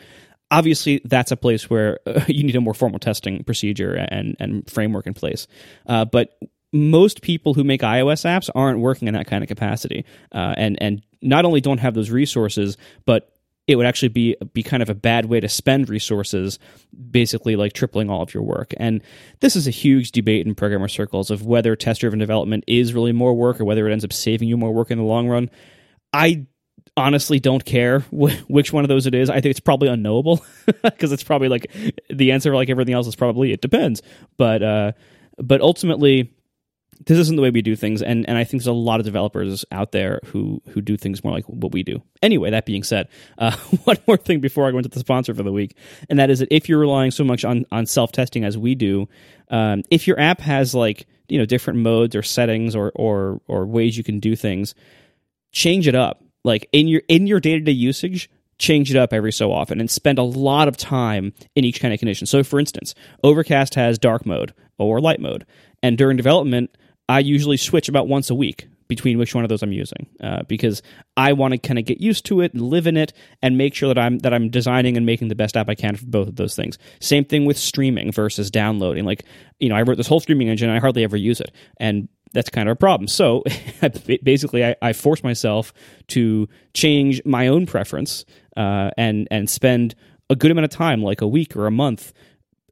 Obviously, 0.49 1.01
that's 1.05 1.31
a 1.31 1.37
place 1.37 1.69
where 1.69 1.99
uh, 2.07 2.21
you 2.27 2.43
need 2.43 2.55
a 2.55 2.61
more 2.61 2.73
formal 2.73 2.97
testing 2.97 3.43
procedure 3.43 3.93
and 3.93 4.35
and 4.39 4.67
framework 4.67 5.05
in 5.05 5.13
place. 5.13 5.45
Uh, 5.85 6.03
but 6.03 6.35
most 6.71 7.21
people 7.21 7.53
who 7.53 7.63
make 7.63 7.81
iOS 7.81 8.25
apps 8.25 8.49
aren't 8.55 8.79
working 8.79 9.07
in 9.07 9.13
that 9.13 9.27
kind 9.27 9.43
of 9.43 9.47
capacity, 9.47 10.03
uh, 10.31 10.55
and 10.57 10.81
and 10.81 11.03
not 11.21 11.45
only 11.45 11.61
don't 11.61 11.77
have 11.77 11.93
those 11.93 12.09
resources, 12.09 12.75
but 13.05 13.32
it 13.67 13.77
would 13.77 13.85
actually 13.85 14.09
be 14.09 14.35
be 14.53 14.61
kind 14.61 14.83
of 14.83 14.89
a 14.89 14.95
bad 14.95 15.25
way 15.25 15.39
to 15.39 15.47
spend 15.47 15.89
resources, 15.89 16.59
basically 17.11 17.55
like 17.55 17.73
tripling 17.73 18.09
all 18.09 18.21
of 18.21 18.33
your 18.33 18.43
work. 18.43 18.73
And 18.77 19.01
this 19.39 19.55
is 19.55 19.67
a 19.67 19.71
huge 19.71 20.11
debate 20.11 20.45
in 20.45 20.53
programmer 20.55 20.87
circles 20.87 21.31
of 21.31 21.45
whether 21.45 21.75
test 21.75 22.01
driven 22.01 22.19
development 22.19 22.65
is 22.67 22.93
really 22.93 23.13
more 23.13 23.33
work 23.33 23.61
or 23.61 23.65
whether 23.65 23.87
it 23.87 23.91
ends 23.93 24.03
up 24.03 24.11
saving 24.13 24.49
you 24.49 24.57
more 24.57 24.73
work 24.73 24.91
in 24.91 24.97
the 24.97 25.03
long 25.03 25.27
run. 25.29 25.49
I 26.11 26.45
honestly 26.97 27.39
don't 27.39 27.63
care 27.63 27.99
wh- 28.11 28.49
which 28.49 28.73
one 28.73 28.83
of 28.83 28.89
those 28.89 29.07
it 29.07 29.15
is. 29.15 29.29
I 29.29 29.35
think 29.35 29.47
it's 29.47 29.59
probably 29.59 29.87
unknowable 29.87 30.43
because 30.83 31.11
it's 31.11 31.23
probably 31.23 31.47
like 31.47 31.71
the 32.09 32.31
answer, 32.33 32.53
like 32.53 32.69
everything 32.69 32.93
else, 32.93 33.07
is 33.07 33.15
probably 33.15 33.53
it 33.53 33.61
depends. 33.61 34.01
But 34.37 34.61
uh, 34.61 34.91
but 35.37 35.61
ultimately, 35.61 36.33
this 37.05 37.17
isn't 37.17 37.35
the 37.35 37.41
way 37.41 37.49
we 37.49 37.61
do 37.61 37.75
things 37.75 38.01
and 38.01 38.27
and 38.27 38.37
I 38.37 38.43
think 38.43 38.61
there's 38.61 38.67
a 38.67 38.73
lot 38.73 38.99
of 38.99 39.05
developers 39.05 39.65
out 39.71 39.91
there 39.91 40.19
who 40.25 40.61
who 40.69 40.81
do 40.81 40.97
things 40.97 41.23
more 41.23 41.33
like 41.33 41.45
what 41.45 41.71
we 41.71 41.83
do. 41.83 42.01
Anyway, 42.21 42.49
that 42.49 42.65
being 42.65 42.83
said, 42.83 43.07
uh, 43.37 43.55
one 43.83 43.97
more 44.07 44.17
thing 44.17 44.39
before 44.39 44.67
I 44.67 44.71
go 44.71 44.77
into 44.77 44.89
the 44.89 44.99
sponsor 44.99 45.33
for 45.33 45.43
the 45.43 45.51
week, 45.51 45.75
and 46.09 46.19
that 46.19 46.29
is 46.29 46.39
that 46.39 46.49
if 46.51 46.69
you're 46.69 46.79
relying 46.79 47.11
so 47.11 47.23
much 47.23 47.45
on 47.45 47.65
on 47.71 47.85
self 47.85 48.11
testing 48.11 48.43
as 48.43 48.57
we 48.57 48.75
do, 48.75 49.07
um, 49.49 49.83
if 49.89 50.07
your 50.07 50.19
app 50.19 50.41
has 50.41 50.73
like 50.73 51.07
you 51.27 51.37
know 51.37 51.45
different 51.45 51.79
modes 51.79 52.15
or 52.15 52.21
settings 52.21 52.75
or 52.75 52.91
or 52.95 53.41
or 53.47 53.65
ways 53.65 53.97
you 53.97 54.03
can 54.03 54.19
do 54.19 54.35
things, 54.35 54.75
change 55.51 55.87
it 55.87 55.95
up. 55.95 56.23
Like 56.43 56.67
in 56.71 56.87
your 56.87 57.01
in 57.07 57.27
your 57.27 57.39
day 57.39 57.53
to 57.53 57.61
day 57.61 57.71
usage, 57.71 58.29
change 58.57 58.89
it 58.91 58.97
up 58.97 59.13
every 59.13 59.31
so 59.31 59.51
often 59.51 59.79
and 59.79 59.89
spend 59.89 60.17
a 60.17 60.23
lot 60.23 60.67
of 60.67 60.77
time 60.77 61.33
in 61.55 61.65
each 61.65 61.79
kind 61.79 61.93
of 61.93 61.99
condition. 61.99 62.27
So, 62.27 62.43
for 62.43 62.59
instance, 62.59 62.93
Overcast 63.23 63.75
has 63.75 63.97
dark 63.97 64.25
mode 64.25 64.53
or 64.77 64.99
light 64.99 65.19
mode, 65.19 65.45
and 65.81 65.97
during 65.97 66.17
development 66.17 66.75
I 67.13 67.19
usually 67.19 67.57
switch 67.57 67.89
about 67.89 68.07
once 68.07 68.31
a 68.31 68.35
week 68.35 68.67
between 68.87 69.19
which 69.19 69.35
one 69.35 69.43
of 69.45 69.49
those 69.49 69.61
I'm 69.61 69.71
using 69.71 70.07
uh, 70.19 70.41
because 70.47 70.81
I 71.15 71.33
want 71.33 71.51
to 71.51 71.59
kind 71.59 71.77
of 71.77 71.85
get 71.85 72.01
used 72.01 72.25
to 72.25 72.41
it, 72.41 72.55
live 72.55 72.87
in 72.87 72.97
it, 72.97 73.13
and 73.43 73.55
make 73.55 73.75
sure 73.75 73.87
that 73.87 73.99
I'm 73.99 74.17
that 74.19 74.33
I'm 74.33 74.49
designing 74.49 74.97
and 74.97 75.05
making 75.05 75.27
the 75.27 75.35
best 75.35 75.55
app 75.55 75.69
I 75.69 75.75
can 75.75 75.95
for 75.95 76.07
both 76.07 76.27
of 76.27 76.37
those 76.37 76.55
things. 76.55 76.79
Same 77.01 77.23
thing 77.23 77.45
with 77.45 77.55
streaming 77.55 78.11
versus 78.11 78.49
downloading. 78.49 79.05
Like 79.05 79.25
you 79.59 79.69
know, 79.69 79.75
I 79.75 79.83
wrote 79.83 79.97
this 79.97 80.07
whole 80.07 80.21
streaming 80.21 80.49
engine, 80.49 80.69
and 80.69 80.77
I 80.77 80.81
hardly 80.81 81.03
ever 81.03 81.15
use 81.15 81.39
it, 81.39 81.51
and 81.77 82.09
that's 82.33 82.49
kind 82.49 82.67
of 82.67 82.73
a 82.73 82.79
problem. 82.79 83.07
So 83.07 83.43
basically, 84.23 84.65
I, 84.65 84.75
I, 84.81 84.93
force 84.93 85.21
myself 85.23 85.71
to 86.07 86.49
change 86.73 87.21
my 87.25 87.47
own 87.47 87.67
preference 87.67 88.25
uh, 88.57 88.89
and 88.97 89.27
and 89.29 89.47
spend 89.47 89.93
a 90.31 90.35
good 90.35 90.49
amount 90.49 90.65
of 90.65 90.71
time, 90.71 91.03
like 91.03 91.21
a 91.21 91.27
week 91.27 91.55
or 91.55 91.67
a 91.67 91.71
month, 91.71 92.11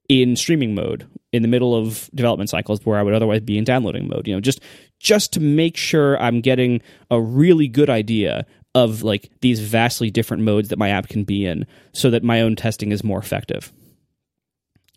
in 0.10 0.36
streaming 0.36 0.74
mode 0.74 1.07
in 1.32 1.42
the 1.42 1.48
middle 1.48 1.76
of 1.76 2.10
development 2.14 2.50
cycles 2.50 2.86
where 2.86 2.98
I 2.98 3.04
would 3.04 3.14
otherwise 3.14 3.42
be 3.42 3.58
in 3.58 3.64
downloading 3.64 4.08
mode. 4.08 4.28
You 4.28 4.36
know, 4.36 4.42
just 4.42 4.62
just 5.00 5.34
to 5.34 5.40
make 5.40 5.78
sure 5.78 6.22
I'm 6.22 6.42
getting 6.42 6.82
a 7.10 7.22
really 7.22 7.68
good 7.68 7.90
idea 7.90 8.46
of 8.74 9.04
like 9.04 9.30
these 9.42 9.60
vastly 9.60 10.10
different 10.10 10.44
modes 10.44 10.70
that 10.70 10.80
my 10.80 10.90
app 10.90 11.08
can 11.08 11.24
be 11.24 11.46
in 11.46 11.66
so 11.94 12.10
that 12.10 12.24
my 12.24 12.42
own 12.42 12.56
testing 12.56 12.92
is 12.92 13.04
more 13.04 13.20
effective. 13.20 13.72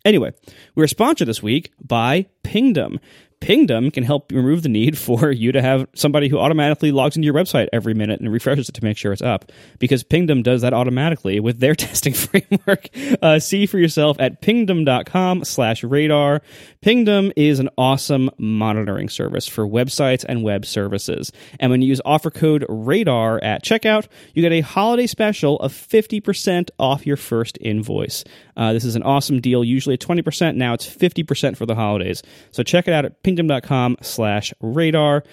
Anyway, 0.05 0.31
we're 0.75 0.87
sponsored 0.87 1.27
this 1.27 1.41
week 1.41 1.71
by 1.83 2.27
Pingdom. 2.43 2.99
Pingdom 3.45 3.91
can 3.91 4.03
help 4.03 4.31
remove 4.31 4.63
the 4.63 4.69
need 4.69 4.97
for 4.97 5.29
you 5.31 5.51
to 5.51 5.61
have 5.61 5.87
somebody 5.93 6.29
who 6.29 6.39
automatically 6.39 6.91
logs 6.91 7.15
into 7.15 7.27
your 7.27 7.35
website 7.35 7.67
every 7.71 7.93
minute 7.93 8.19
and 8.19 8.33
refreshes 8.33 8.69
it 8.69 8.71
to 8.71 8.83
make 8.83 8.97
sure 8.97 9.13
it's 9.13 9.21
up 9.21 9.51
because 9.77 10.03
Pingdom 10.03 10.41
does 10.41 10.63
that 10.63 10.73
automatically 10.73 11.39
with 11.39 11.59
their 11.59 11.75
testing 11.85 12.15
framework. 12.15 12.89
Uh, 13.21 13.37
see 13.37 13.67
for 13.67 13.77
yourself 13.77 14.17
at 14.19 14.41
pingdom.com 14.41 15.43
slash 15.43 15.83
radar. 15.83 16.41
Pingdom 16.81 17.31
is 17.35 17.59
an 17.59 17.69
awesome 17.77 18.31
monitoring 18.39 19.09
service 19.09 19.47
for 19.47 19.67
websites 19.67 20.25
and 20.27 20.41
web 20.41 20.65
services. 20.65 21.31
And 21.59 21.69
when 21.69 21.83
you 21.83 21.89
use 21.89 22.01
offer 22.03 22.31
code 22.31 22.65
radar 22.67 23.37
at 23.43 23.63
checkout, 23.63 24.07
you 24.33 24.41
get 24.41 24.53
a 24.53 24.61
holiday 24.61 25.05
special 25.05 25.59
of 25.59 25.71
50% 25.71 26.71
off 26.79 27.05
your 27.05 27.17
first 27.17 27.59
invoice. 27.61 28.23
Uh, 28.55 28.73
this 28.73 28.85
is 28.85 28.95
an 28.95 29.03
awesome 29.03 29.41
deal, 29.41 29.63
usually 29.63 29.93
at 29.93 29.99
20%. 29.99 30.55
Now 30.55 30.73
it's 30.73 30.87
50% 30.87 31.57
for 31.57 31.65
the 31.65 31.75
holidays. 31.75 32.23
So 32.51 32.63
check 32.63 32.87
it 32.87 32.93
out 32.93 33.05
at 33.05 33.23
pingdom.com 33.23 33.97
slash 34.01 34.53
radar. 34.61 35.23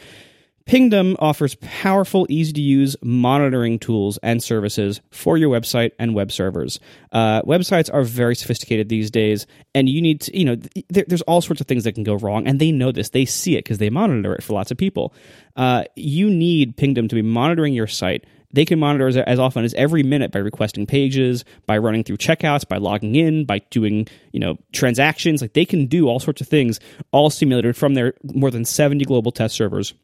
Pingdom 0.64 1.16
offers 1.18 1.56
powerful, 1.56 2.26
easy 2.28 2.52
to 2.52 2.60
use 2.60 2.96
monitoring 3.02 3.78
tools 3.78 4.18
and 4.22 4.42
services 4.42 5.00
for 5.10 5.36
your 5.36 5.50
website 5.50 5.90
and 5.98 6.14
web 6.14 6.30
servers. 6.30 6.78
Uh, 7.10 7.42
websites 7.42 7.92
are 7.92 8.04
very 8.04 8.36
sophisticated 8.36 8.88
these 8.88 9.10
days, 9.10 9.46
and 9.74 9.88
you 9.88 10.00
need 10.00 10.20
to, 10.20 10.38
you 10.38 10.44
know, 10.44 10.56
there, 10.88 11.04
there's 11.08 11.22
all 11.22 11.40
sorts 11.40 11.60
of 11.60 11.66
things 11.66 11.84
that 11.84 11.94
can 11.94 12.04
go 12.04 12.14
wrong, 12.14 12.46
and 12.46 12.60
they 12.60 12.70
know 12.70 12.92
this. 12.92 13.10
They 13.10 13.24
see 13.24 13.56
it 13.56 13.64
because 13.64 13.78
they 13.78 13.90
monitor 13.90 14.34
it 14.34 14.42
for 14.44 14.52
lots 14.52 14.70
of 14.70 14.76
people. 14.76 15.12
Uh, 15.56 15.84
you 15.96 16.30
need 16.30 16.76
Pingdom 16.76 17.08
to 17.08 17.14
be 17.16 17.22
monitoring 17.22 17.74
your 17.74 17.88
site 17.88 18.24
they 18.52 18.64
can 18.64 18.78
monitor 18.78 19.08
as, 19.08 19.16
as, 19.16 19.38
often 19.38 19.64
as 19.64 19.74
every 19.74 20.02
minute 20.02 20.32
by 20.32 20.38
requesting 20.38 20.86
pages, 20.86 21.44
by 21.66 21.78
running 21.78 22.04
through 22.04 22.18
checkouts, 22.18 22.66
by 22.66 22.76
logging 22.76 23.16
in, 23.16 23.44
by 23.44 23.60
doing 23.70 24.06
you 24.32 24.40
know 24.40 24.58
transactions. 24.72 25.40
Like 25.40 25.54
they 25.54 25.64
can 25.64 25.86
do 25.86 26.08
all 26.08 26.20
sorts 26.20 26.40
of 26.40 26.48
things, 26.48 26.80
all 27.12 27.30
simulated 27.30 27.76
from 27.76 27.94
their 27.94 28.14
more 28.22 28.50
than 28.50 28.64
seventy 28.64 29.04
global 29.04 29.32
test 29.32 29.54
servers. 29.54 29.94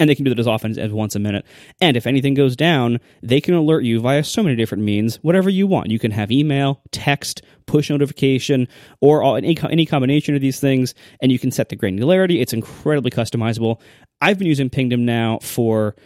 And 0.00 0.08
they 0.08 0.14
can 0.14 0.24
do 0.24 0.28
that 0.30 0.38
as 0.38 0.46
often 0.46 0.70
as, 0.70 0.78
as 0.78 0.92
once 0.92 1.16
a 1.16 1.18
minute. 1.18 1.44
And 1.80 1.96
if 1.96 2.06
anything 2.06 2.34
goes 2.34 2.54
down, 2.54 3.00
they 3.20 3.40
can 3.40 3.54
alert 3.54 3.82
you 3.82 3.98
via 3.98 4.22
so 4.22 4.44
many 4.44 4.54
different 4.54 4.84
means, 4.84 5.16
whatever 5.16 5.50
you 5.50 5.66
want. 5.66 5.90
You 5.90 5.98
can 5.98 6.12
have 6.12 6.30
email, 6.30 6.80
text, 6.92 7.42
push 7.66 7.90
notification, 7.90 8.68
or 9.00 9.24
all, 9.24 9.34
any, 9.34 9.58
any 9.68 9.86
combination 9.86 10.36
of 10.36 10.40
these 10.40 10.60
things, 10.60 10.94
and 11.20 11.32
you 11.32 11.38
can 11.40 11.50
set 11.50 11.68
the 11.68 11.76
granularity. 11.76 12.40
It's 12.40 12.52
incredibly 12.52 13.10
customizable. 13.10 13.80
I've 14.20 14.38
been 14.38 14.46
using 14.46 14.70
Pingdom 14.70 15.04
now 15.04 15.40
for 15.42 15.96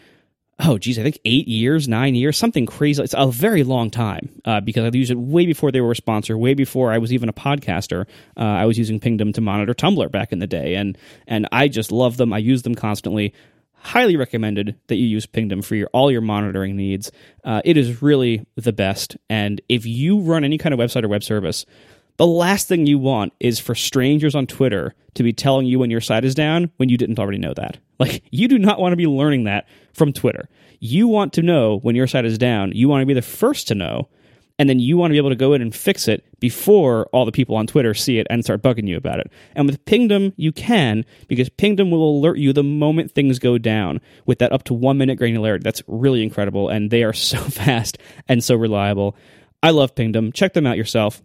oh 0.65 0.79
geez, 0.79 0.99
I 0.99 1.03
think 1.03 1.19
eight 1.25 1.49
years, 1.49 1.89
nine 1.89 2.15
years, 2.15 2.39
something 2.39 2.67
crazy. 2.67 3.03
It's 3.03 3.15
a 3.17 3.31
very 3.31 3.65
long 3.65 3.91
time 3.91 4.41
uh, 4.45 4.61
because 4.61 4.85
I 4.85 4.97
used 4.97 5.11
it 5.11 5.19
way 5.19 5.47
before 5.47 5.73
they 5.73 5.81
were 5.81 5.93
a 5.93 5.97
sponsor, 5.97 6.39
way 6.39 6.55
before 6.55 6.93
I 6.93 6.99
was 6.99 7.13
even 7.13 7.29
a 7.29 7.33
podcaster. 7.33 8.07
Uh, 8.37 8.41
I 8.41 8.67
was 8.67 8.79
using 8.79 9.01
Pingdom 9.01 9.33
to 9.35 9.41
monitor 9.41 9.75
Tumblr 9.75 10.11
back 10.11 10.33
in 10.33 10.39
the 10.39 10.47
day, 10.47 10.75
and 10.75 10.97
and 11.27 11.49
I 11.53 11.69
just 11.69 11.93
love 11.93 12.17
them. 12.17 12.33
I 12.33 12.39
use 12.39 12.63
them 12.63 12.75
constantly. 12.75 13.35
Highly 13.85 14.17
recommended 14.17 14.79
that 14.87 14.95
you 14.95 15.07
use 15.07 15.27
Pingdom 15.27 15.61
for 15.61 15.75
your 15.75 15.89
all 15.93 16.11
your 16.11 16.21
monitoring 16.21 16.77
needs. 16.77 17.11
Uh, 17.43 17.63
it 17.65 17.77
is 17.77 18.01
really 18.01 18.47
the 18.55 18.73
best, 18.73 19.17
and 19.29 19.61
if 19.69 19.85
you 19.85 20.21
run 20.21 20.45
any 20.45 20.59
kind 20.59 20.73
of 20.73 20.79
website 20.79 21.03
or 21.03 21.09
web 21.09 21.25
service. 21.25 21.67
The 22.23 22.29
last 22.29 22.69
thing 22.69 22.87
you 22.87 23.01
want 23.01 23.33
is 23.41 23.59
for 23.59 23.75
strangers 23.75 24.37
on 24.37 24.47
Twitter 24.47 24.95
to 25.15 25.25
be 25.25 25.33
telling 25.33 25.67
you 25.67 25.81
when 25.81 25.91
your 25.91 26.01
site 26.01 26.25
is 26.25 26.37
down 26.37 26.71
when 26.77 26.89
you 26.89 26.97
didn't 26.97 27.19
already 27.19 27.39
know 27.39 27.53
that. 27.55 27.79
Like, 27.99 28.23
you 28.31 28.47
do 28.47 28.59
not 28.59 28.79
want 28.81 28.93
to 28.93 28.97
be 28.97 29.09
learning 29.09 29.45
that 29.45 29.69
from 29.93 30.13
Twitter. 30.13 30.49
You 30.79 31.09
want 31.09 31.33
to 31.33 31.43
know 31.43 31.79
when 31.81 31.97
your 31.97 32.07
site 32.07 32.25
is 32.25 32.39
down. 32.39 32.73
You 32.73 32.89
want 32.89 33.03
to 33.03 33.07
be 33.07 33.15
the 33.15 33.23
first 33.23 33.67
to 33.69 33.75
know. 33.75 34.09
And 34.59 34.69
then 34.69 34.79
you 34.79 34.97
want 34.97 35.11
to 35.11 35.15
be 35.15 35.19
able 35.19 35.31
to 35.31 35.37
go 35.37 35.53
in 35.53 35.63
and 35.63 35.75
fix 35.75 36.07
it 36.07 36.25
before 36.39 37.07
all 37.13 37.25
the 37.25 37.33
people 37.33 37.57
on 37.57 37.67
Twitter 37.67 37.93
see 37.93 38.19
it 38.19 38.27
and 38.31 38.45
start 38.45 38.63
bugging 38.63 38.87
you 38.87 38.97
about 38.97 39.19
it. 39.19 39.31
And 39.57 39.67
with 39.67 39.85
Pingdom, 39.85 40.33
you 40.37 40.53
can, 40.53 41.05
because 41.27 41.49
Pingdom 41.49 41.91
will 41.91 42.19
alert 42.19 42.39
you 42.39 42.53
the 42.53 42.63
moment 42.63 43.13
things 43.13 43.41
go 43.41 43.59
down 43.59 44.01
with 44.27 44.39
that 44.39 44.53
up 44.53 44.63
to 44.65 44.75
one 44.75 44.99
minute 44.99 45.19
granularity. 45.19 45.63
That's 45.63 45.83
really 45.89 46.23
incredible. 46.23 46.69
And 46.69 46.91
they 46.93 47.03
are 47.03 47.13
so 47.33 47.39
fast 47.39 47.99
and 48.29 48.43
so 48.45 48.55
reliable. 48.55 49.17
I 49.63 49.71
love 49.71 49.95
Pingdom. 49.97 50.33
Check 50.33 50.55
them 50.55 50.67
out 50.67 50.77
yourself. 50.77 51.23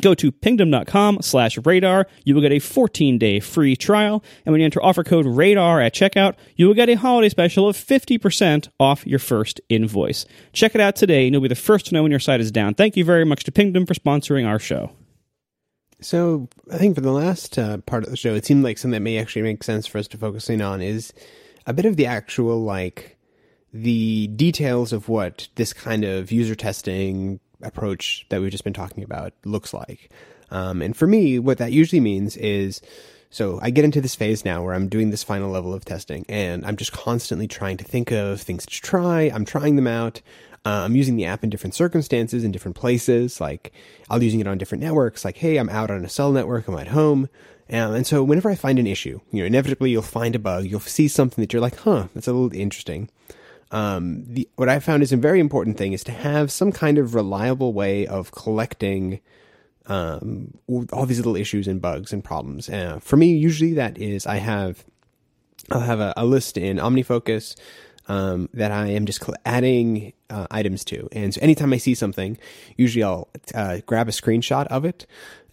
Go 0.00 0.14
to 0.14 0.32
pingdom.com 0.32 1.18
slash 1.22 1.58
radar. 1.64 2.06
You 2.24 2.34
will 2.34 2.42
get 2.42 2.52
a 2.52 2.58
14 2.58 3.18
day 3.18 3.40
free 3.40 3.76
trial. 3.76 4.24
And 4.44 4.52
when 4.52 4.60
you 4.60 4.64
enter 4.64 4.82
offer 4.82 5.04
code 5.04 5.26
radar 5.26 5.80
at 5.80 5.94
checkout, 5.94 6.34
you 6.56 6.66
will 6.66 6.74
get 6.74 6.88
a 6.88 6.94
holiday 6.94 7.28
special 7.28 7.68
of 7.68 7.76
50% 7.76 8.68
off 8.78 9.06
your 9.06 9.18
first 9.18 9.60
invoice. 9.68 10.26
Check 10.52 10.74
it 10.74 10.80
out 10.80 10.96
today 10.96 11.26
and 11.26 11.34
you'll 11.34 11.42
be 11.42 11.48
the 11.48 11.54
first 11.54 11.86
to 11.86 11.94
know 11.94 12.02
when 12.02 12.10
your 12.10 12.20
site 12.20 12.40
is 12.40 12.50
down. 12.50 12.74
Thank 12.74 12.96
you 12.96 13.04
very 13.04 13.24
much 13.24 13.44
to 13.44 13.52
Pingdom 13.52 13.86
for 13.86 13.94
sponsoring 13.94 14.46
our 14.46 14.58
show. 14.58 14.92
So 16.00 16.48
I 16.72 16.78
think 16.78 16.94
for 16.94 17.02
the 17.02 17.12
last 17.12 17.58
uh, 17.58 17.78
part 17.78 18.04
of 18.04 18.10
the 18.10 18.16
show, 18.16 18.34
it 18.34 18.46
seemed 18.46 18.64
like 18.64 18.78
something 18.78 18.92
that 18.92 19.02
may 19.02 19.18
actually 19.18 19.42
make 19.42 19.62
sense 19.62 19.86
for 19.86 19.98
us 19.98 20.08
to 20.08 20.16
focus 20.16 20.48
in 20.48 20.62
on 20.62 20.80
is 20.80 21.12
a 21.66 21.74
bit 21.74 21.84
of 21.84 21.96
the 21.96 22.06
actual, 22.06 22.62
like, 22.62 23.18
the 23.72 24.26
details 24.28 24.92
of 24.92 25.08
what 25.08 25.48
this 25.54 25.72
kind 25.72 26.04
of 26.04 26.32
user 26.32 26.54
testing 26.54 27.38
approach 27.62 28.26
that 28.28 28.40
we've 28.40 28.50
just 28.50 28.64
been 28.64 28.72
talking 28.72 29.04
about 29.04 29.32
looks 29.44 29.72
like. 29.72 30.10
Um, 30.50 30.82
and 30.82 30.96
for 30.96 31.06
me, 31.06 31.38
what 31.38 31.58
that 31.58 31.72
usually 31.72 32.00
means 32.00 32.36
is 32.36 32.80
so 33.30 33.60
I 33.62 33.70
get 33.70 33.84
into 33.84 34.00
this 34.00 34.16
phase 34.16 34.44
now 34.44 34.62
where 34.64 34.74
I'm 34.74 34.88
doing 34.88 35.10
this 35.10 35.22
final 35.22 35.50
level 35.50 35.72
of 35.72 35.84
testing 35.84 36.26
and 36.28 36.66
I'm 36.66 36.76
just 36.76 36.92
constantly 36.92 37.46
trying 37.46 37.76
to 37.76 37.84
think 37.84 38.10
of 38.10 38.40
things 38.40 38.66
to 38.66 38.80
try. 38.80 39.22
I'm 39.22 39.44
trying 39.44 39.76
them 39.76 39.86
out. 39.86 40.20
Uh, 40.66 40.82
I'm 40.84 40.96
using 40.96 41.16
the 41.16 41.24
app 41.24 41.44
in 41.44 41.48
different 41.48 41.74
circumstances, 41.74 42.42
in 42.42 42.50
different 42.50 42.76
places. 42.76 43.40
Like 43.40 43.72
I'll 44.10 44.22
using 44.22 44.40
it 44.40 44.48
on 44.48 44.58
different 44.58 44.82
networks. 44.82 45.24
Like, 45.24 45.36
hey, 45.36 45.58
I'm 45.58 45.68
out 45.70 45.92
on 45.92 46.04
a 46.04 46.08
cell 46.08 46.32
network. 46.32 46.66
I'm 46.66 46.76
at 46.76 46.88
home. 46.88 47.28
Um, 47.72 47.94
and 47.94 48.06
so 48.06 48.24
whenever 48.24 48.50
I 48.50 48.56
find 48.56 48.80
an 48.80 48.88
issue, 48.88 49.20
you 49.30 49.40
know, 49.40 49.46
inevitably 49.46 49.92
you'll 49.92 50.02
find 50.02 50.34
a 50.34 50.40
bug. 50.40 50.64
You'll 50.64 50.80
see 50.80 51.06
something 51.06 51.40
that 51.40 51.52
you're 51.52 51.62
like, 51.62 51.76
huh, 51.76 52.08
that's 52.14 52.26
a 52.26 52.32
little 52.32 52.52
interesting. 52.52 53.08
Um, 53.70 54.24
the, 54.26 54.48
what 54.56 54.68
I 54.68 54.80
found 54.80 55.02
is 55.02 55.12
a 55.12 55.16
very 55.16 55.40
important 55.40 55.78
thing 55.78 55.92
is 55.92 56.02
to 56.04 56.12
have 56.12 56.50
some 56.50 56.72
kind 56.72 56.98
of 56.98 57.14
reliable 57.14 57.72
way 57.72 58.06
of 58.06 58.32
collecting 58.32 59.20
um, 59.86 60.58
all 60.92 61.06
these 61.06 61.18
little 61.18 61.36
issues 61.36 61.66
and 61.68 61.80
bugs 61.80 62.12
and 62.12 62.22
problems. 62.22 62.68
Uh, 62.68 62.98
for 63.00 63.16
me, 63.16 63.34
usually 63.34 63.74
that 63.74 63.98
is 63.98 64.26
I 64.26 64.36
have 64.36 64.84
I'll 65.70 65.80
have 65.80 66.00
a, 66.00 66.12
a 66.16 66.24
list 66.24 66.56
in 66.56 66.78
OmniFocus 66.78 67.56
um, 68.08 68.48
that 68.54 68.72
I 68.72 68.88
am 68.88 69.06
just 69.06 69.22
adding 69.44 70.12
uh, 70.28 70.46
items 70.50 70.84
to, 70.86 71.08
and 71.12 71.34
so 71.34 71.40
anytime 71.40 71.72
I 71.72 71.76
see 71.76 71.94
something, 71.94 72.38
usually 72.76 73.04
I'll 73.04 73.28
uh, 73.54 73.78
grab 73.86 74.08
a 74.08 74.12
screenshot 74.12 74.66
of 74.66 74.84
it. 74.84 75.06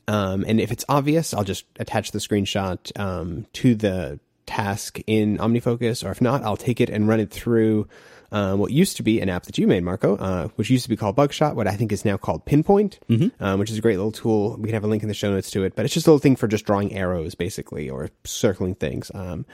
Um, 0.07 0.45
and 0.47 0.61
if 0.61 0.71
it's 0.71 0.85
obvious, 0.87 1.33
I'll 1.33 1.43
just 1.43 1.65
attach 1.79 2.11
the 2.11 2.19
screenshot 2.19 2.97
um, 2.97 3.45
to 3.53 3.75
the 3.75 4.19
task 4.47 4.99
in 5.05 5.37
OmniFocus, 5.37 6.03
or 6.03 6.11
if 6.11 6.21
not, 6.21 6.41
I'll 6.43 6.57
take 6.57 6.81
it 6.81 6.89
and 6.89 7.07
run 7.07 7.19
it 7.19 7.29
through 7.29 7.87
um, 8.31 8.59
what 8.59 8.71
used 8.71 8.97
to 8.97 9.03
be 9.03 9.21
an 9.21 9.29
app 9.29 9.43
that 9.43 9.57
you 9.57 9.67
made, 9.67 9.83
Marco, 9.83 10.17
uh, 10.17 10.47
which 10.55 10.69
used 10.69 10.83
to 10.83 10.89
be 10.89 10.97
called 10.97 11.15
Bugshot, 11.15 11.55
what 11.55 11.67
I 11.67 11.75
think 11.75 11.91
is 11.91 12.03
now 12.03 12.17
called 12.17 12.45
Pinpoint, 12.45 12.99
mm-hmm. 13.09 13.43
um, 13.43 13.59
which 13.59 13.69
is 13.69 13.77
a 13.77 13.81
great 13.81 13.97
little 13.97 14.11
tool. 14.11 14.57
We 14.57 14.65
can 14.65 14.73
have 14.73 14.83
a 14.83 14.87
link 14.87 15.03
in 15.03 15.07
the 15.07 15.13
show 15.13 15.31
notes 15.31 15.51
to 15.51 15.63
it, 15.63 15.75
but 15.75 15.85
it's 15.85 15.93
just 15.93 16.07
a 16.07 16.09
little 16.09 16.19
thing 16.19 16.35
for 16.35 16.47
just 16.47 16.65
drawing 16.65 16.93
arrows, 16.93 17.35
basically, 17.35 17.89
or 17.89 18.09
circling 18.25 18.75
things. 18.75 19.11
Um, 19.13 19.45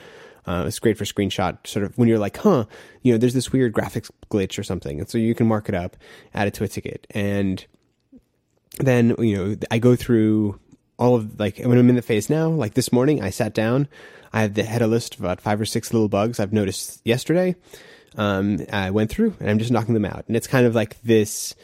uh, 0.45 0.65
it's 0.67 0.79
great 0.79 0.97
for 0.97 1.05
screenshot, 1.05 1.65
sort 1.67 1.85
of 1.85 1.97
when 1.97 2.09
you're 2.09 2.19
like, 2.19 2.37
huh, 2.37 2.65
you 3.01 3.13
know, 3.13 3.17
there's 3.17 3.33
this 3.33 3.51
weird 3.51 3.73
graphics 3.73 4.09
glitch 4.29 4.57
or 4.57 4.63
something, 4.63 4.99
and 4.99 5.09
so 5.09 5.17
you 5.17 5.35
can 5.35 5.47
mark 5.47 5.69
it 5.69 5.75
up, 5.75 5.95
add 6.33 6.47
it 6.47 6.53
to 6.55 6.63
a 6.63 6.67
ticket, 6.67 7.07
and 7.11 7.65
then 8.79 9.15
you 9.19 9.37
know, 9.37 9.55
I 9.71 9.77
go 9.77 9.95
through 9.95 10.59
all 10.97 11.15
of 11.15 11.39
like 11.39 11.57
when 11.59 11.77
I'm 11.77 11.89
in 11.89 11.95
the 11.95 12.01
phase 12.01 12.29
now. 12.29 12.49
Like 12.49 12.73
this 12.73 12.91
morning, 12.91 13.21
I 13.21 13.29
sat 13.29 13.53
down. 13.53 13.87
I 14.35 14.41
had, 14.41 14.55
the, 14.55 14.63
had 14.63 14.81
a 14.81 14.87
list 14.87 15.13
of 15.13 15.19
about 15.19 15.41
five 15.41 15.61
or 15.61 15.65
six 15.65 15.93
little 15.93 16.09
bugs 16.09 16.39
I've 16.39 16.53
noticed 16.53 17.01
yesterday 17.05 17.55
um, 18.17 18.59
I 18.71 18.91
went 18.91 19.09
through 19.09 19.35
and 19.39 19.49
I'm 19.49 19.59
just 19.59 19.71
knocking 19.71 19.93
them 19.93 20.05
out. 20.05 20.25
And 20.27 20.35
it's 20.35 20.47
kind 20.47 20.65
of 20.65 20.75
like 20.75 21.01
this. 21.01 21.55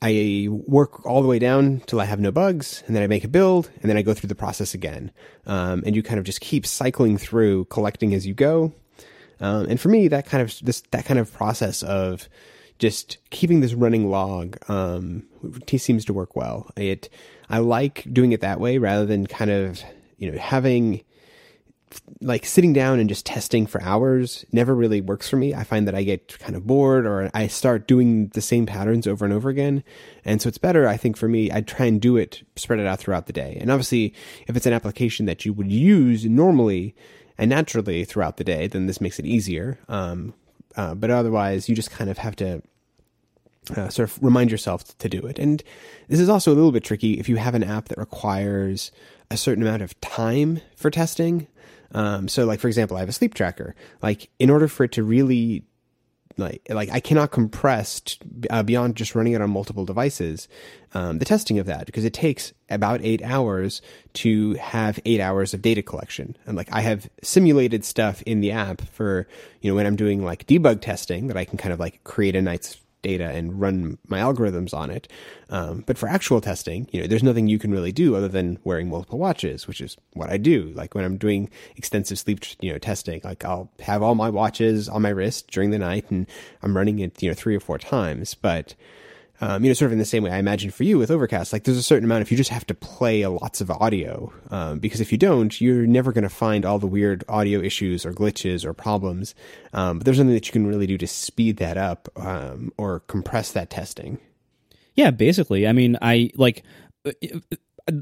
I 0.00 0.46
work 0.48 1.04
all 1.04 1.22
the 1.22 1.28
way 1.28 1.40
down 1.40 1.80
till 1.86 2.00
I 2.00 2.04
have 2.04 2.20
no 2.20 2.30
bugs, 2.30 2.84
and 2.86 2.94
then 2.94 3.02
I 3.02 3.08
make 3.08 3.24
a 3.24 3.28
build, 3.28 3.68
and 3.82 3.90
then 3.90 3.96
I 3.96 4.02
go 4.02 4.14
through 4.14 4.28
the 4.28 4.36
process 4.36 4.72
again. 4.72 5.10
Um, 5.44 5.82
and 5.84 5.96
you 5.96 6.04
kind 6.04 6.20
of 6.20 6.24
just 6.24 6.40
keep 6.40 6.66
cycling 6.66 7.18
through, 7.18 7.64
collecting 7.64 8.14
as 8.14 8.24
you 8.24 8.32
go. 8.32 8.72
Um, 9.40 9.66
and 9.66 9.80
for 9.80 9.88
me, 9.88 10.06
that 10.06 10.24
kind 10.24 10.40
of 10.40 10.56
this 10.62 10.82
that 10.92 11.04
kind 11.04 11.18
of 11.18 11.32
process 11.32 11.82
of 11.82 12.28
just 12.78 13.18
keeping 13.30 13.60
this 13.60 13.74
running 13.74 14.10
log 14.10 14.56
um, 14.70 15.24
seems 15.76 16.04
to 16.06 16.12
work 16.12 16.36
well. 16.36 16.70
It 16.76 17.08
I 17.50 17.58
like 17.58 18.06
doing 18.12 18.32
it 18.32 18.40
that 18.40 18.60
way 18.60 18.78
rather 18.78 19.06
than 19.06 19.26
kind 19.26 19.50
of 19.50 19.82
you 20.16 20.30
know 20.30 20.38
having 20.38 21.02
like 22.20 22.44
sitting 22.44 22.72
down 22.72 22.98
and 22.98 23.08
just 23.08 23.24
testing 23.24 23.66
for 23.66 23.82
hours 23.82 24.44
never 24.52 24.74
really 24.74 25.00
works 25.00 25.28
for 25.28 25.36
me. 25.36 25.54
I 25.54 25.64
find 25.64 25.86
that 25.86 25.94
I 25.94 26.02
get 26.02 26.38
kind 26.38 26.56
of 26.56 26.66
bored 26.66 27.06
or 27.06 27.30
I 27.32 27.46
start 27.46 27.88
doing 27.88 28.28
the 28.28 28.40
same 28.40 28.66
patterns 28.66 29.06
over 29.06 29.24
and 29.24 29.32
over 29.32 29.48
again. 29.48 29.82
And 30.24 30.42
so 30.42 30.48
it's 30.48 30.58
better, 30.58 30.86
I 30.86 30.96
think, 30.96 31.16
for 31.16 31.28
me, 31.28 31.50
I'd 31.50 31.66
try 31.66 31.86
and 31.86 32.00
do 32.00 32.16
it, 32.16 32.42
spread 32.56 32.80
it 32.80 32.86
out 32.86 32.98
throughout 32.98 33.26
the 33.26 33.32
day. 33.32 33.56
And 33.60 33.70
obviously, 33.70 34.14
if 34.46 34.56
it's 34.56 34.66
an 34.66 34.72
application 34.72 35.26
that 35.26 35.44
you 35.44 35.52
would 35.52 35.72
use 35.72 36.24
normally 36.24 36.94
and 37.38 37.48
naturally 37.50 38.04
throughout 38.04 38.36
the 38.36 38.44
day, 38.44 38.66
then 38.66 38.86
this 38.86 39.00
makes 39.00 39.18
it 39.18 39.26
easier. 39.26 39.78
Um, 39.88 40.34
uh, 40.76 40.94
but 40.94 41.10
otherwise, 41.10 41.68
you 41.68 41.74
just 41.74 41.90
kind 41.90 42.10
of 42.10 42.18
have 42.18 42.36
to 42.36 42.62
uh, 43.76 43.88
sort 43.88 44.08
of 44.08 44.22
remind 44.22 44.50
yourself 44.50 44.96
to 44.98 45.08
do 45.08 45.26
it. 45.26 45.38
And 45.38 45.62
this 46.08 46.20
is 46.20 46.28
also 46.28 46.52
a 46.52 46.54
little 46.54 46.72
bit 46.72 46.84
tricky 46.84 47.14
if 47.14 47.28
you 47.28 47.36
have 47.36 47.54
an 47.54 47.64
app 47.64 47.88
that 47.88 47.98
requires 47.98 48.90
a 49.30 49.36
certain 49.36 49.62
amount 49.62 49.82
of 49.82 50.00
time 50.00 50.60
for 50.76 50.90
testing. 50.90 51.46
Um, 51.92 52.28
so 52.28 52.44
like, 52.44 52.60
for 52.60 52.68
example, 52.68 52.96
I 52.96 53.00
have 53.00 53.08
a 53.08 53.12
sleep 53.12 53.34
tracker. 53.34 53.74
Like 54.02 54.30
in 54.38 54.50
order 54.50 54.68
for 54.68 54.84
it 54.84 54.92
to 54.92 55.02
really 55.02 55.64
like, 56.38 56.66
like 56.70 56.90
I 56.90 57.00
cannot 57.00 57.30
compress 57.30 58.00
t- 58.00 58.18
uh, 58.50 58.62
beyond 58.62 58.96
just 58.96 59.14
running 59.14 59.32
it 59.32 59.42
on 59.42 59.50
multiple 59.50 59.84
devices, 59.84 60.48
um, 60.94 61.18
the 61.18 61.24
testing 61.24 61.58
of 61.58 61.66
that 61.66 61.86
because 61.86 62.04
it 62.04 62.12
takes 62.12 62.52
about 62.70 63.00
eight 63.02 63.22
hours 63.22 63.82
to 64.14 64.54
have 64.54 64.98
eight 65.04 65.20
hours 65.20 65.52
of 65.54 65.62
data 65.62 65.82
collection. 65.82 66.36
And 66.46 66.56
like 66.56 66.68
I 66.72 66.80
have 66.80 67.08
simulated 67.22 67.84
stuff 67.84 68.22
in 68.22 68.40
the 68.40 68.52
app 68.52 68.82
for, 68.92 69.26
you 69.60 69.70
know, 69.70 69.74
when 69.74 69.86
I'm 69.86 69.96
doing 69.96 70.24
like 70.24 70.46
debug 70.46 70.80
testing 70.80 71.26
that 71.28 71.36
I 71.36 71.44
can 71.44 71.58
kind 71.58 71.72
of 71.72 71.80
like 71.80 72.02
create 72.04 72.36
a 72.36 72.42
nice 72.42 72.78
data 73.02 73.30
and 73.30 73.60
run 73.60 73.98
my 74.06 74.18
algorithms 74.18 74.74
on 74.74 74.90
it. 74.90 75.08
Um, 75.50 75.84
but 75.86 75.98
for 75.98 76.08
actual 76.08 76.40
testing, 76.40 76.88
you 76.92 77.00
know, 77.00 77.06
there's 77.06 77.22
nothing 77.22 77.48
you 77.48 77.58
can 77.58 77.70
really 77.70 77.92
do 77.92 78.16
other 78.16 78.28
than 78.28 78.58
wearing 78.64 78.90
multiple 78.90 79.18
watches, 79.18 79.66
which 79.66 79.80
is 79.80 79.96
what 80.12 80.30
I 80.30 80.36
do. 80.36 80.72
Like 80.74 80.94
when 80.94 81.04
I'm 81.04 81.16
doing 81.16 81.50
extensive 81.76 82.18
sleep, 82.18 82.44
you 82.60 82.72
know, 82.72 82.78
testing, 82.78 83.20
like 83.24 83.44
I'll 83.44 83.70
have 83.80 84.02
all 84.02 84.14
my 84.14 84.30
watches 84.30 84.88
on 84.88 85.02
my 85.02 85.10
wrist 85.10 85.50
during 85.50 85.70
the 85.70 85.78
night 85.78 86.10
and 86.10 86.26
I'm 86.62 86.76
running 86.76 86.98
it, 86.98 87.22
you 87.22 87.30
know, 87.30 87.34
three 87.34 87.56
or 87.56 87.60
four 87.60 87.78
times. 87.78 88.34
But 88.34 88.74
um, 89.40 89.62
you 89.62 89.70
know, 89.70 89.74
sort 89.74 89.86
of 89.86 89.92
in 89.92 89.98
the 89.98 90.04
same 90.04 90.22
way 90.22 90.30
I 90.30 90.38
imagine 90.38 90.70
for 90.70 90.84
you 90.84 90.98
with 90.98 91.10
Overcast, 91.10 91.52
like 91.52 91.64
there's 91.64 91.78
a 91.78 91.82
certain 91.82 92.04
amount 92.04 92.22
if 92.22 92.30
you 92.30 92.36
just 92.36 92.50
have 92.50 92.66
to 92.66 92.74
play 92.74 93.26
lots 93.26 93.60
of 93.60 93.70
audio, 93.70 94.32
um, 94.50 94.78
because 94.78 95.00
if 95.00 95.12
you 95.12 95.18
don't, 95.18 95.60
you're 95.60 95.86
never 95.86 96.12
going 96.12 96.22
to 96.22 96.28
find 96.28 96.64
all 96.64 96.78
the 96.78 96.86
weird 96.86 97.24
audio 97.28 97.60
issues 97.60 98.04
or 98.04 98.12
glitches 98.12 98.64
or 98.64 98.72
problems. 98.72 99.34
Um, 99.72 99.98
but 99.98 100.04
there's 100.04 100.16
something 100.16 100.34
that 100.34 100.46
you 100.46 100.52
can 100.52 100.66
really 100.66 100.86
do 100.86 100.98
to 100.98 101.06
speed 101.06 101.58
that 101.58 101.76
up 101.76 102.08
um, 102.16 102.72
or 102.76 103.00
compress 103.00 103.52
that 103.52 103.70
testing. 103.70 104.18
Yeah, 104.94 105.12
basically. 105.12 105.68
I 105.68 105.72
mean, 105.72 105.96
I 106.02 106.30
like 106.34 106.64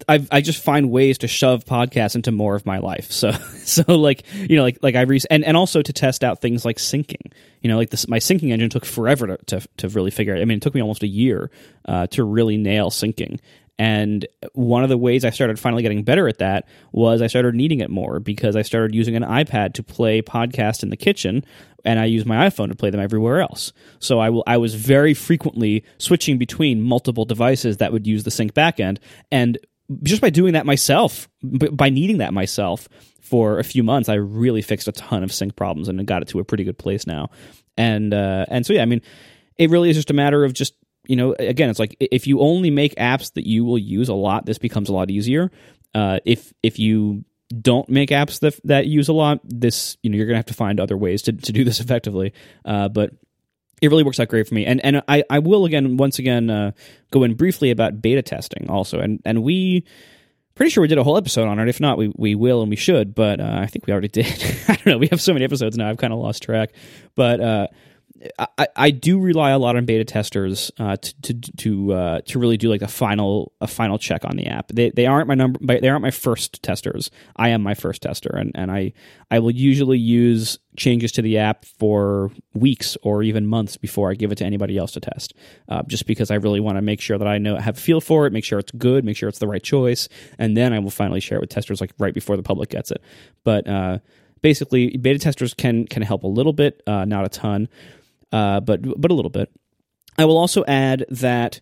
I 0.08 0.26
I 0.30 0.40
just 0.40 0.62
find 0.62 0.90
ways 0.90 1.18
to 1.18 1.28
shove 1.28 1.64
podcasts 1.64 2.14
into 2.14 2.32
more 2.32 2.54
of 2.54 2.66
my 2.66 2.78
life. 2.78 3.10
So 3.10 3.30
so 3.64 3.82
like 3.96 4.24
you 4.34 4.56
know 4.56 4.62
like 4.62 4.78
like 4.82 4.94
I 4.94 5.02
re- 5.02 5.20
and 5.30 5.44
and 5.44 5.56
also 5.56 5.82
to 5.82 5.92
test 5.92 6.24
out 6.24 6.40
things 6.40 6.64
like 6.64 6.78
syncing. 6.78 7.32
You 7.60 7.70
know 7.70 7.76
like 7.76 7.90
this 7.90 8.08
my 8.08 8.18
syncing 8.18 8.50
engine 8.50 8.70
took 8.70 8.84
forever 8.84 9.26
to 9.26 9.36
to, 9.46 9.68
to 9.78 9.88
really 9.88 10.10
figure 10.10 10.34
out. 10.34 10.40
I 10.40 10.44
mean 10.44 10.58
it 10.58 10.62
took 10.62 10.74
me 10.74 10.80
almost 10.80 11.02
a 11.02 11.08
year 11.08 11.50
uh, 11.86 12.06
to 12.08 12.24
really 12.24 12.56
nail 12.56 12.90
syncing. 12.90 13.38
And 13.78 14.26
one 14.54 14.82
of 14.84 14.88
the 14.88 14.96
ways 14.96 15.24
I 15.24 15.30
started 15.30 15.58
finally 15.58 15.82
getting 15.82 16.02
better 16.02 16.28
at 16.28 16.38
that 16.38 16.66
was 16.92 17.20
I 17.20 17.26
started 17.26 17.54
needing 17.54 17.80
it 17.80 17.90
more 17.90 18.20
because 18.20 18.56
I 18.56 18.62
started 18.62 18.94
using 18.94 19.16
an 19.16 19.22
iPad 19.22 19.74
to 19.74 19.82
play 19.82 20.22
podcasts 20.22 20.82
in 20.82 20.88
the 20.88 20.96
kitchen 20.96 21.44
and 21.84 22.00
I 22.00 22.06
use 22.06 22.24
my 22.24 22.48
iPhone 22.48 22.68
to 22.68 22.74
play 22.74 22.88
them 22.88 23.00
everywhere 23.00 23.40
else. 23.40 23.72
So 23.98 24.18
I 24.18 24.30
will 24.30 24.44
I 24.46 24.56
was 24.56 24.74
very 24.74 25.14
frequently 25.14 25.84
switching 25.98 26.38
between 26.38 26.82
multiple 26.82 27.26
devices 27.26 27.76
that 27.76 27.92
would 27.92 28.06
use 28.06 28.24
the 28.24 28.30
sync 28.30 28.54
backend 28.54 28.98
and 29.30 29.58
just 30.02 30.20
by 30.20 30.30
doing 30.30 30.54
that 30.54 30.66
myself, 30.66 31.28
by 31.42 31.90
needing 31.90 32.18
that 32.18 32.32
myself 32.32 32.88
for 33.20 33.58
a 33.58 33.64
few 33.64 33.82
months, 33.82 34.08
I 34.08 34.14
really 34.14 34.62
fixed 34.62 34.88
a 34.88 34.92
ton 34.92 35.22
of 35.22 35.32
sync 35.32 35.56
problems 35.56 35.88
and 35.88 36.04
got 36.06 36.22
it 36.22 36.28
to 36.28 36.38
a 36.38 36.44
pretty 36.44 36.64
good 36.64 36.78
place 36.78 37.06
now. 37.06 37.30
And 37.76 38.14
uh, 38.14 38.46
and 38.48 38.64
so 38.64 38.72
yeah, 38.72 38.82
I 38.82 38.86
mean, 38.86 39.02
it 39.56 39.70
really 39.70 39.90
is 39.90 39.96
just 39.96 40.10
a 40.10 40.14
matter 40.14 40.44
of 40.44 40.52
just 40.52 40.74
you 41.06 41.16
know, 41.16 41.34
again, 41.38 41.70
it's 41.70 41.78
like 41.78 41.96
if 42.00 42.26
you 42.26 42.40
only 42.40 42.70
make 42.70 42.94
apps 42.96 43.32
that 43.34 43.46
you 43.46 43.64
will 43.64 43.78
use 43.78 44.08
a 44.08 44.14
lot, 44.14 44.46
this 44.46 44.58
becomes 44.58 44.88
a 44.88 44.92
lot 44.92 45.10
easier. 45.10 45.50
Uh, 45.94 46.18
if 46.24 46.52
if 46.62 46.78
you 46.78 47.24
don't 47.60 47.88
make 47.88 48.10
apps 48.10 48.40
that 48.40 48.58
that 48.64 48.86
use 48.86 49.08
a 49.08 49.12
lot, 49.12 49.40
this 49.44 49.96
you 50.02 50.10
know 50.10 50.16
you're 50.16 50.26
gonna 50.26 50.38
have 50.38 50.46
to 50.46 50.54
find 50.54 50.80
other 50.80 50.96
ways 50.96 51.22
to 51.22 51.32
to 51.32 51.52
do 51.52 51.64
this 51.64 51.80
effectively. 51.80 52.32
Uh, 52.64 52.88
but 52.88 53.10
it 53.82 53.88
really 53.88 54.04
works 54.04 54.18
out 54.18 54.28
great 54.28 54.48
for 54.48 54.54
me. 54.54 54.64
And 54.64 54.84
and 54.84 55.02
I, 55.08 55.24
I 55.28 55.38
will 55.38 55.64
again 55.64 55.96
once 55.96 56.18
again 56.18 56.50
uh, 56.50 56.72
go 57.10 57.22
in 57.24 57.34
briefly 57.34 57.70
about 57.70 58.00
beta 58.00 58.22
testing 58.22 58.68
also. 58.70 58.98
And 59.00 59.20
and 59.24 59.42
we 59.42 59.84
pretty 60.54 60.70
sure 60.70 60.82
we 60.82 60.88
did 60.88 60.98
a 60.98 61.04
whole 61.04 61.16
episode 61.16 61.46
on 61.46 61.58
it. 61.58 61.68
If 61.68 61.80
not, 61.80 61.98
we 61.98 62.12
we 62.16 62.34
will 62.34 62.62
and 62.62 62.70
we 62.70 62.76
should. 62.76 63.14
But 63.14 63.40
uh, 63.40 63.58
I 63.60 63.66
think 63.66 63.86
we 63.86 63.92
already 63.92 64.08
did. 64.22 64.26
I 64.68 64.74
don't 64.74 64.86
know. 64.86 64.98
We 64.98 65.08
have 65.08 65.20
so 65.20 65.32
many 65.32 65.44
episodes 65.44 65.76
now. 65.76 65.88
I've 65.88 65.98
kind 65.98 66.12
of 66.12 66.18
lost 66.18 66.42
track. 66.42 66.72
But 67.14 67.40
uh, 67.40 67.66
I, 68.38 68.66
I 68.76 68.90
do 68.90 69.20
rely 69.20 69.50
a 69.50 69.58
lot 69.58 69.76
on 69.76 69.84
beta 69.84 70.04
testers 70.04 70.70
uh, 70.78 70.96
to 70.96 71.22
to 71.22 71.34
to, 71.56 71.92
uh, 71.92 72.20
to 72.26 72.38
really 72.38 72.56
do 72.56 72.68
like 72.68 72.82
a 72.82 72.88
final 72.88 73.52
a 73.60 73.66
final 73.66 73.98
check 73.98 74.24
on 74.24 74.36
the 74.36 74.46
app. 74.46 74.68
They 74.68 74.90
they 74.90 75.06
aren't 75.06 75.28
my 75.28 75.34
number. 75.34 75.58
They 75.62 75.88
aren't 75.88 76.02
my 76.02 76.10
first 76.10 76.62
testers. 76.62 77.10
I 77.36 77.50
am 77.50 77.62
my 77.62 77.74
first 77.74 78.02
tester, 78.02 78.34
and, 78.34 78.52
and 78.54 78.70
I 78.70 78.92
I 79.30 79.38
will 79.38 79.50
usually 79.50 79.98
use 79.98 80.58
changes 80.76 81.12
to 81.12 81.22
the 81.22 81.38
app 81.38 81.64
for 81.64 82.30
weeks 82.54 82.96
or 83.02 83.22
even 83.22 83.46
months 83.46 83.76
before 83.76 84.10
I 84.10 84.14
give 84.14 84.32
it 84.32 84.36
to 84.36 84.44
anybody 84.44 84.78
else 84.78 84.92
to 84.92 85.00
test. 85.00 85.34
Uh, 85.68 85.82
just 85.86 86.06
because 86.06 86.30
I 86.30 86.36
really 86.36 86.60
want 86.60 86.76
to 86.76 86.82
make 86.82 87.00
sure 87.00 87.18
that 87.18 87.28
I 87.28 87.38
know 87.38 87.56
have 87.56 87.76
a 87.76 87.80
feel 87.80 88.00
for 88.00 88.26
it, 88.26 88.32
make 88.32 88.44
sure 88.44 88.58
it's 88.58 88.72
good, 88.72 89.04
make 89.04 89.16
sure 89.16 89.28
it's 89.28 89.38
the 89.38 89.48
right 89.48 89.62
choice, 89.62 90.08
and 90.38 90.56
then 90.56 90.72
I 90.72 90.78
will 90.78 90.90
finally 90.90 91.20
share 91.20 91.38
it 91.38 91.42
with 91.42 91.50
testers 91.50 91.80
like 91.80 91.92
right 91.98 92.14
before 92.14 92.36
the 92.36 92.42
public 92.42 92.70
gets 92.70 92.90
it. 92.90 93.02
But 93.44 93.68
uh, 93.68 93.98
basically, 94.42 94.96
beta 94.96 95.18
testers 95.18 95.54
can 95.54 95.86
can 95.86 96.02
help 96.02 96.22
a 96.22 96.28
little 96.28 96.52
bit, 96.52 96.82
uh, 96.86 97.04
not 97.04 97.24
a 97.24 97.28
ton 97.28 97.68
uh, 98.32 98.60
but 98.60 98.82
but 99.00 99.10
a 99.10 99.14
little 99.14 99.30
bit. 99.30 99.50
I 100.18 100.24
will 100.24 100.38
also 100.38 100.64
add 100.64 101.04
that 101.10 101.60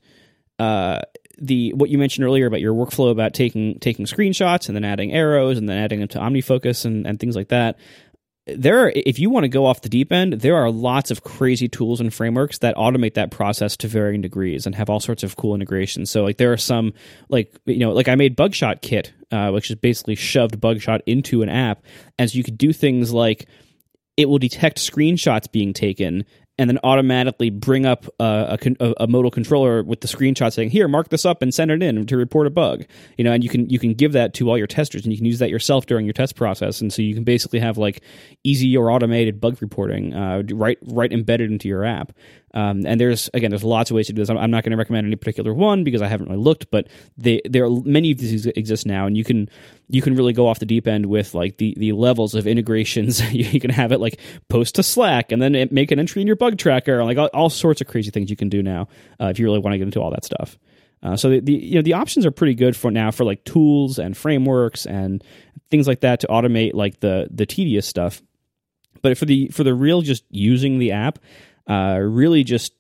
uh, 0.59 1.00
the 1.38 1.72
what 1.72 1.90
you 1.90 1.98
mentioned 1.98 2.24
earlier 2.24 2.46
about 2.46 2.61
your 2.61 2.74
workflow 2.74 3.11
about 3.11 3.35
taking 3.35 3.79
taking 3.81 4.07
screenshots 4.07 4.68
and 4.68 4.77
then 4.77 4.85
adding 4.85 5.12
arrows 5.12 5.59
and 5.59 5.68
then 5.68 5.79
adding 5.79 6.00
them 6.00 6.09
to 6.09 6.18
OmniFocus 6.18 6.85
and, 6.85 7.07
and 7.07 7.18
things 7.18 7.37
like 7.37 7.48
that. 7.48 7.77
there 8.46 8.85
are 8.85 8.92
if 8.94 9.18
you 9.18 9.31
want 9.31 9.44
to 9.44 9.48
go 9.48 9.66
off 9.66 9.81
the 9.81 9.88
deep 9.88 10.12
end 10.12 10.35
there 10.35 10.57
are 10.57 10.70
lots 10.70 11.11
of 11.11 11.24
crazy 11.24 11.66
tools 11.66 12.00
and 12.00 12.12
frameworks 12.12 12.59
that 12.59 12.77
automate 12.77 13.14
that 13.14 13.31
process 13.31 13.77
to 13.77 13.88
varying 13.88 14.20
degrees 14.20 14.66
and 14.66 14.74
have 14.74 14.90
all 14.90 15.00
sorts 15.00 15.22
of 15.22 15.35
cool 15.37 15.55
integrations 15.55 16.11
so 16.11 16.22
like 16.22 16.37
there 16.37 16.53
are 16.53 16.59
some 16.59 16.92
like 17.31 17.57
you 17.64 17.79
know 17.79 17.92
like 17.92 18.07
i 18.09 18.14
made 18.14 18.37
bugshot 18.37 18.83
kit 18.83 19.12
uh, 19.33 19.50
which 19.50 19.70
is 19.70 19.77
basically 19.77 20.14
shoved 20.14 20.61
bugshot 20.61 21.00
into 21.07 21.42
an 21.42 21.48
app 21.48 21.83
and 22.18 22.31
so 22.31 22.37
you 22.37 22.44
could 22.44 22.59
do 22.59 22.72
things 22.72 23.12
like 23.12 23.48
it 24.16 24.29
will 24.29 24.38
detect 24.38 24.79
screenshots 24.79 25.50
being 25.50 25.72
taken 25.72 26.24
and 26.56 26.70
then 26.70 26.78
automatically 26.84 27.50
bring 27.50 27.84
up 27.84 28.06
a, 28.20 28.58
a, 28.80 28.94
a, 29.00 29.06
modal 29.08 29.30
controller 29.30 29.82
with 29.82 30.00
the 30.00 30.08
screenshot 30.08 30.52
saying, 30.52 30.70
"Here, 30.70 30.86
mark 30.86 31.08
this 31.08 31.24
up 31.24 31.42
and 31.42 31.52
send 31.52 31.70
it 31.70 31.82
in 31.82 32.06
to 32.06 32.16
report 32.16 32.46
a 32.46 32.50
bug." 32.50 32.84
You 33.18 33.24
know, 33.24 33.32
and 33.32 33.42
you 33.42 33.50
can 33.50 33.68
you 33.68 33.78
can 33.78 33.94
give 33.94 34.12
that 34.12 34.34
to 34.34 34.48
all 34.48 34.56
your 34.56 34.66
testers, 34.66 35.04
and 35.04 35.12
you 35.12 35.18
can 35.18 35.26
use 35.26 35.40
that 35.40 35.50
yourself 35.50 35.86
during 35.86 36.06
your 36.06 36.12
test 36.12 36.36
process. 36.36 36.80
And 36.80 36.92
so 36.92 37.02
you 37.02 37.14
can 37.14 37.24
basically 37.24 37.58
have 37.58 37.76
like 37.76 38.02
easy 38.44 38.76
or 38.76 38.90
automated 38.90 39.40
bug 39.40 39.60
reporting 39.60 40.14
uh, 40.14 40.42
right 40.52 40.78
right 40.82 41.12
embedded 41.12 41.50
into 41.50 41.68
your 41.68 41.84
app. 41.84 42.12
Um, 42.54 42.86
and 42.86 43.00
there's 43.00 43.28
again, 43.34 43.50
there's 43.50 43.64
lots 43.64 43.90
of 43.90 43.96
ways 43.96 44.06
to 44.06 44.12
do 44.12 44.22
this. 44.22 44.30
I'm, 44.30 44.38
I'm 44.38 44.50
not 44.50 44.62
going 44.62 44.70
to 44.70 44.76
recommend 44.76 45.06
any 45.06 45.16
particular 45.16 45.52
one 45.52 45.82
because 45.82 46.00
I 46.00 46.06
haven't 46.06 46.28
really 46.28 46.40
looked, 46.42 46.70
but 46.70 46.86
they, 47.18 47.40
there 47.44 47.64
are 47.64 47.70
many 47.70 48.12
of 48.12 48.18
these 48.18 48.46
exist 48.46 48.86
now, 48.86 49.06
and 49.06 49.16
you 49.16 49.24
can 49.24 49.48
you 49.88 50.00
can 50.00 50.14
really 50.14 50.32
go 50.32 50.46
off 50.46 50.60
the 50.60 50.66
deep 50.66 50.86
end 50.86 51.06
with 51.06 51.34
like 51.34 51.58
the 51.58 51.74
the 51.76 51.92
levels 51.92 52.34
of 52.36 52.46
integrations. 52.46 53.20
you 53.32 53.60
can 53.60 53.70
have 53.70 53.90
it 53.90 53.98
like 53.98 54.20
post 54.48 54.76
to 54.76 54.84
Slack 54.84 55.32
and 55.32 55.42
then 55.42 55.68
make 55.72 55.90
an 55.90 55.98
entry 55.98 56.22
in 56.22 56.28
your 56.28 56.36
bug 56.36 56.56
tracker, 56.56 57.02
like 57.04 57.18
all, 57.18 57.30
all 57.34 57.50
sorts 57.50 57.80
of 57.80 57.88
crazy 57.88 58.12
things 58.12 58.30
you 58.30 58.36
can 58.36 58.48
do 58.48 58.62
now 58.62 58.86
uh, 59.20 59.26
if 59.26 59.38
you 59.38 59.44
really 59.44 59.58
want 59.58 59.74
to 59.74 59.78
get 59.78 59.84
into 59.84 60.00
all 60.00 60.12
that 60.12 60.24
stuff. 60.24 60.56
Uh, 61.02 61.16
so 61.16 61.28
the, 61.28 61.40
the, 61.40 61.52
you 61.52 61.74
know 61.74 61.82
the 61.82 61.92
options 61.92 62.24
are 62.24 62.30
pretty 62.30 62.54
good 62.54 62.76
for 62.76 62.90
now 62.90 63.10
for 63.10 63.24
like 63.24 63.44
tools 63.44 63.98
and 63.98 64.16
frameworks 64.16 64.86
and 64.86 65.22
things 65.70 65.88
like 65.88 66.00
that 66.00 66.20
to 66.20 66.26
automate 66.28 66.72
like 66.72 67.00
the 67.00 67.28
the 67.32 67.46
tedious 67.46 67.86
stuff. 67.86 68.22
But 69.02 69.18
for 69.18 69.26
the 69.26 69.48
for 69.48 69.64
the 69.64 69.74
real 69.74 70.02
just 70.02 70.24
using 70.30 70.78
the 70.78 70.92
app, 70.92 71.18
uh, 71.66 71.98
really 72.00 72.44
just 72.44 72.72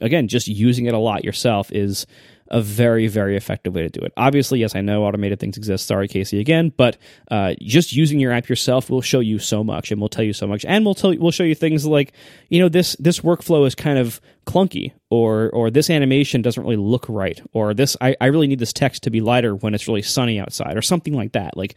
again 0.00 0.28
just 0.28 0.46
using 0.46 0.86
it 0.86 0.94
a 0.94 0.98
lot 0.98 1.24
yourself 1.24 1.72
is 1.72 2.06
a 2.50 2.62
very 2.62 3.08
very 3.08 3.36
effective 3.36 3.74
way 3.74 3.82
to 3.82 3.88
do 3.88 4.00
it. 4.00 4.12
Obviously 4.16 4.60
yes 4.60 4.74
i 4.74 4.80
know 4.80 5.04
automated 5.04 5.38
things 5.38 5.56
exist. 5.58 5.86
Sorry 5.86 6.08
casey 6.08 6.40
again 6.40 6.72
but 6.76 6.96
uh, 7.30 7.54
just 7.60 7.92
using 7.92 8.20
your 8.20 8.32
app 8.32 8.48
yourself 8.48 8.88
will 8.88 9.02
show 9.02 9.20
you 9.20 9.38
so 9.38 9.62
much 9.62 9.90
and 9.90 10.00
will 10.00 10.08
tell 10.08 10.24
you 10.24 10.32
so 10.32 10.46
much 10.46 10.64
and 10.64 10.84
we'll 10.84 10.94
tell 10.94 11.12
you 11.12 11.20
we'll 11.20 11.30
show 11.30 11.44
you 11.44 11.54
things 11.54 11.84
like 11.84 12.12
you 12.48 12.58
know 12.58 12.68
this 12.68 12.96
this 12.98 13.20
workflow 13.20 13.66
is 13.66 13.74
kind 13.74 13.98
of 13.98 14.20
clunky 14.46 14.92
or 15.10 15.50
or 15.50 15.70
this 15.70 15.90
animation 15.90 16.40
doesn't 16.40 16.62
really 16.62 16.76
look 16.76 17.04
right 17.08 17.42
or 17.52 17.74
this 17.74 17.96
I, 18.00 18.16
I 18.20 18.26
really 18.26 18.46
need 18.46 18.60
this 18.60 18.72
text 18.72 19.02
to 19.02 19.10
be 19.10 19.20
lighter 19.20 19.54
when 19.54 19.74
it's 19.74 19.86
really 19.86 20.02
sunny 20.02 20.40
outside 20.40 20.76
or 20.76 20.82
something 20.82 21.12
like 21.12 21.32
that. 21.32 21.56
Like 21.56 21.74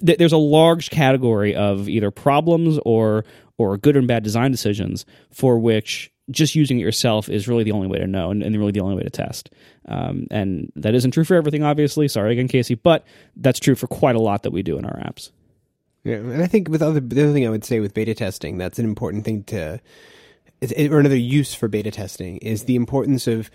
there's 0.00 0.32
a 0.32 0.38
large 0.38 0.90
category 0.90 1.54
of 1.54 1.88
either 1.88 2.10
problems 2.10 2.78
or 2.84 3.24
or 3.58 3.76
good 3.76 3.96
and 3.96 4.08
bad 4.08 4.22
design 4.22 4.50
decisions 4.50 5.04
for 5.30 5.58
which 5.58 6.10
just 6.30 6.54
using 6.54 6.78
it 6.78 6.82
yourself 6.82 7.28
is 7.28 7.48
really 7.48 7.64
the 7.64 7.72
only 7.72 7.88
way 7.88 7.98
to 7.98 8.06
know 8.06 8.30
and, 8.30 8.42
and 8.42 8.56
really 8.56 8.72
the 8.72 8.80
only 8.80 8.94
way 8.94 9.02
to 9.02 9.10
test. 9.10 9.50
Um, 9.86 10.26
and 10.30 10.72
that 10.76 10.94
isn't 10.94 11.10
true 11.10 11.24
for 11.24 11.34
everything, 11.34 11.62
obviously. 11.62 12.08
Sorry 12.08 12.32
again, 12.32 12.48
Casey, 12.48 12.74
but 12.74 13.04
that's 13.36 13.58
true 13.60 13.74
for 13.74 13.86
quite 13.86 14.16
a 14.16 14.20
lot 14.20 14.44
that 14.44 14.52
we 14.52 14.62
do 14.62 14.78
in 14.78 14.84
our 14.84 14.98
apps. 14.98 15.30
Yeah, 16.04 16.16
and 16.16 16.42
I 16.42 16.46
think 16.46 16.68
with 16.68 16.82
other 16.82 17.00
the 17.00 17.22
other 17.22 17.32
thing 17.32 17.46
I 17.46 17.50
would 17.50 17.64
say 17.64 17.78
with 17.78 17.94
beta 17.94 18.14
testing, 18.14 18.58
that's 18.58 18.78
an 18.78 18.84
important 18.84 19.24
thing 19.24 19.44
to, 19.44 19.80
or 20.78 20.98
another 20.98 21.16
use 21.16 21.54
for 21.54 21.68
beta 21.68 21.92
testing 21.92 22.38
is 22.38 22.64
the 22.64 22.74
importance 22.74 23.28
of 23.28 23.50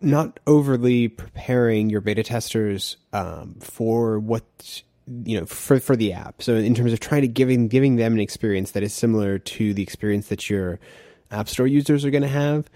not 0.00 0.40
overly 0.46 1.08
preparing 1.08 1.90
your 1.90 2.00
beta 2.00 2.22
testers 2.22 2.96
um, 3.12 3.56
for 3.60 4.18
what 4.18 4.82
you 5.06 5.38
know 5.38 5.46
for 5.46 5.80
for 5.80 5.96
the 5.96 6.12
app. 6.12 6.42
So 6.42 6.54
in 6.54 6.74
terms 6.74 6.92
of 6.92 7.00
trying 7.00 7.22
to 7.22 7.28
giving 7.28 7.68
giving 7.68 7.96
them 7.96 8.14
an 8.14 8.20
experience 8.20 8.72
that 8.72 8.82
is 8.82 8.94
similar 8.94 9.38
to 9.38 9.74
the 9.74 9.82
experience 9.82 10.28
that 10.28 10.48
your 10.48 10.80
app 11.30 11.48
store 11.48 11.66
users 11.66 12.04
are 12.04 12.10
going 12.10 12.22
to 12.22 12.28
have, 12.28 12.70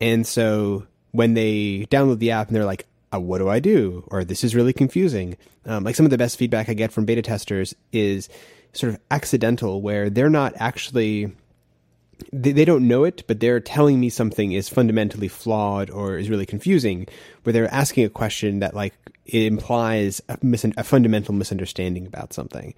and 0.00 0.26
so 0.26 0.86
when 1.10 1.34
they 1.34 1.86
download 1.90 2.18
the 2.18 2.30
app 2.30 2.48
and 2.48 2.56
they're 2.56 2.64
like, 2.64 2.86
uh, 3.12 3.20
"What 3.20 3.38
do 3.38 3.48
I 3.48 3.58
do?" 3.58 4.04
or 4.08 4.24
"This 4.24 4.44
is 4.44 4.54
really 4.54 4.72
confusing," 4.72 5.36
um, 5.66 5.84
like 5.84 5.96
some 5.96 6.06
of 6.06 6.10
the 6.10 6.18
best 6.18 6.36
feedback 6.36 6.68
I 6.68 6.74
get 6.74 6.92
from 6.92 7.04
beta 7.04 7.22
testers 7.22 7.74
is 7.92 8.28
sort 8.72 8.94
of 8.94 9.00
accidental, 9.10 9.82
where 9.82 10.08
they're 10.08 10.30
not 10.30 10.54
actually 10.56 11.32
they, 12.32 12.52
they 12.52 12.64
don't 12.64 12.86
know 12.86 13.04
it, 13.04 13.24
but 13.26 13.40
they're 13.40 13.60
telling 13.60 14.00
me 14.00 14.08
something 14.08 14.52
is 14.52 14.68
fundamentally 14.68 15.28
flawed 15.28 15.90
or 15.90 16.18
is 16.18 16.30
really 16.30 16.46
confusing, 16.46 17.06
where 17.42 17.52
they're 17.52 17.72
asking 17.72 18.04
a 18.04 18.10
question 18.10 18.60
that 18.60 18.74
like 18.74 18.94
it 19.26 19.44
implies 19.44 20.20
a, 20.28 20.38
mis- 20.42 20.64
a 20.64 20.84
fundamental 20.84 21.34
misunderstanding 21.34 22.06
about 22.06 22.32
something. 22.32 22.74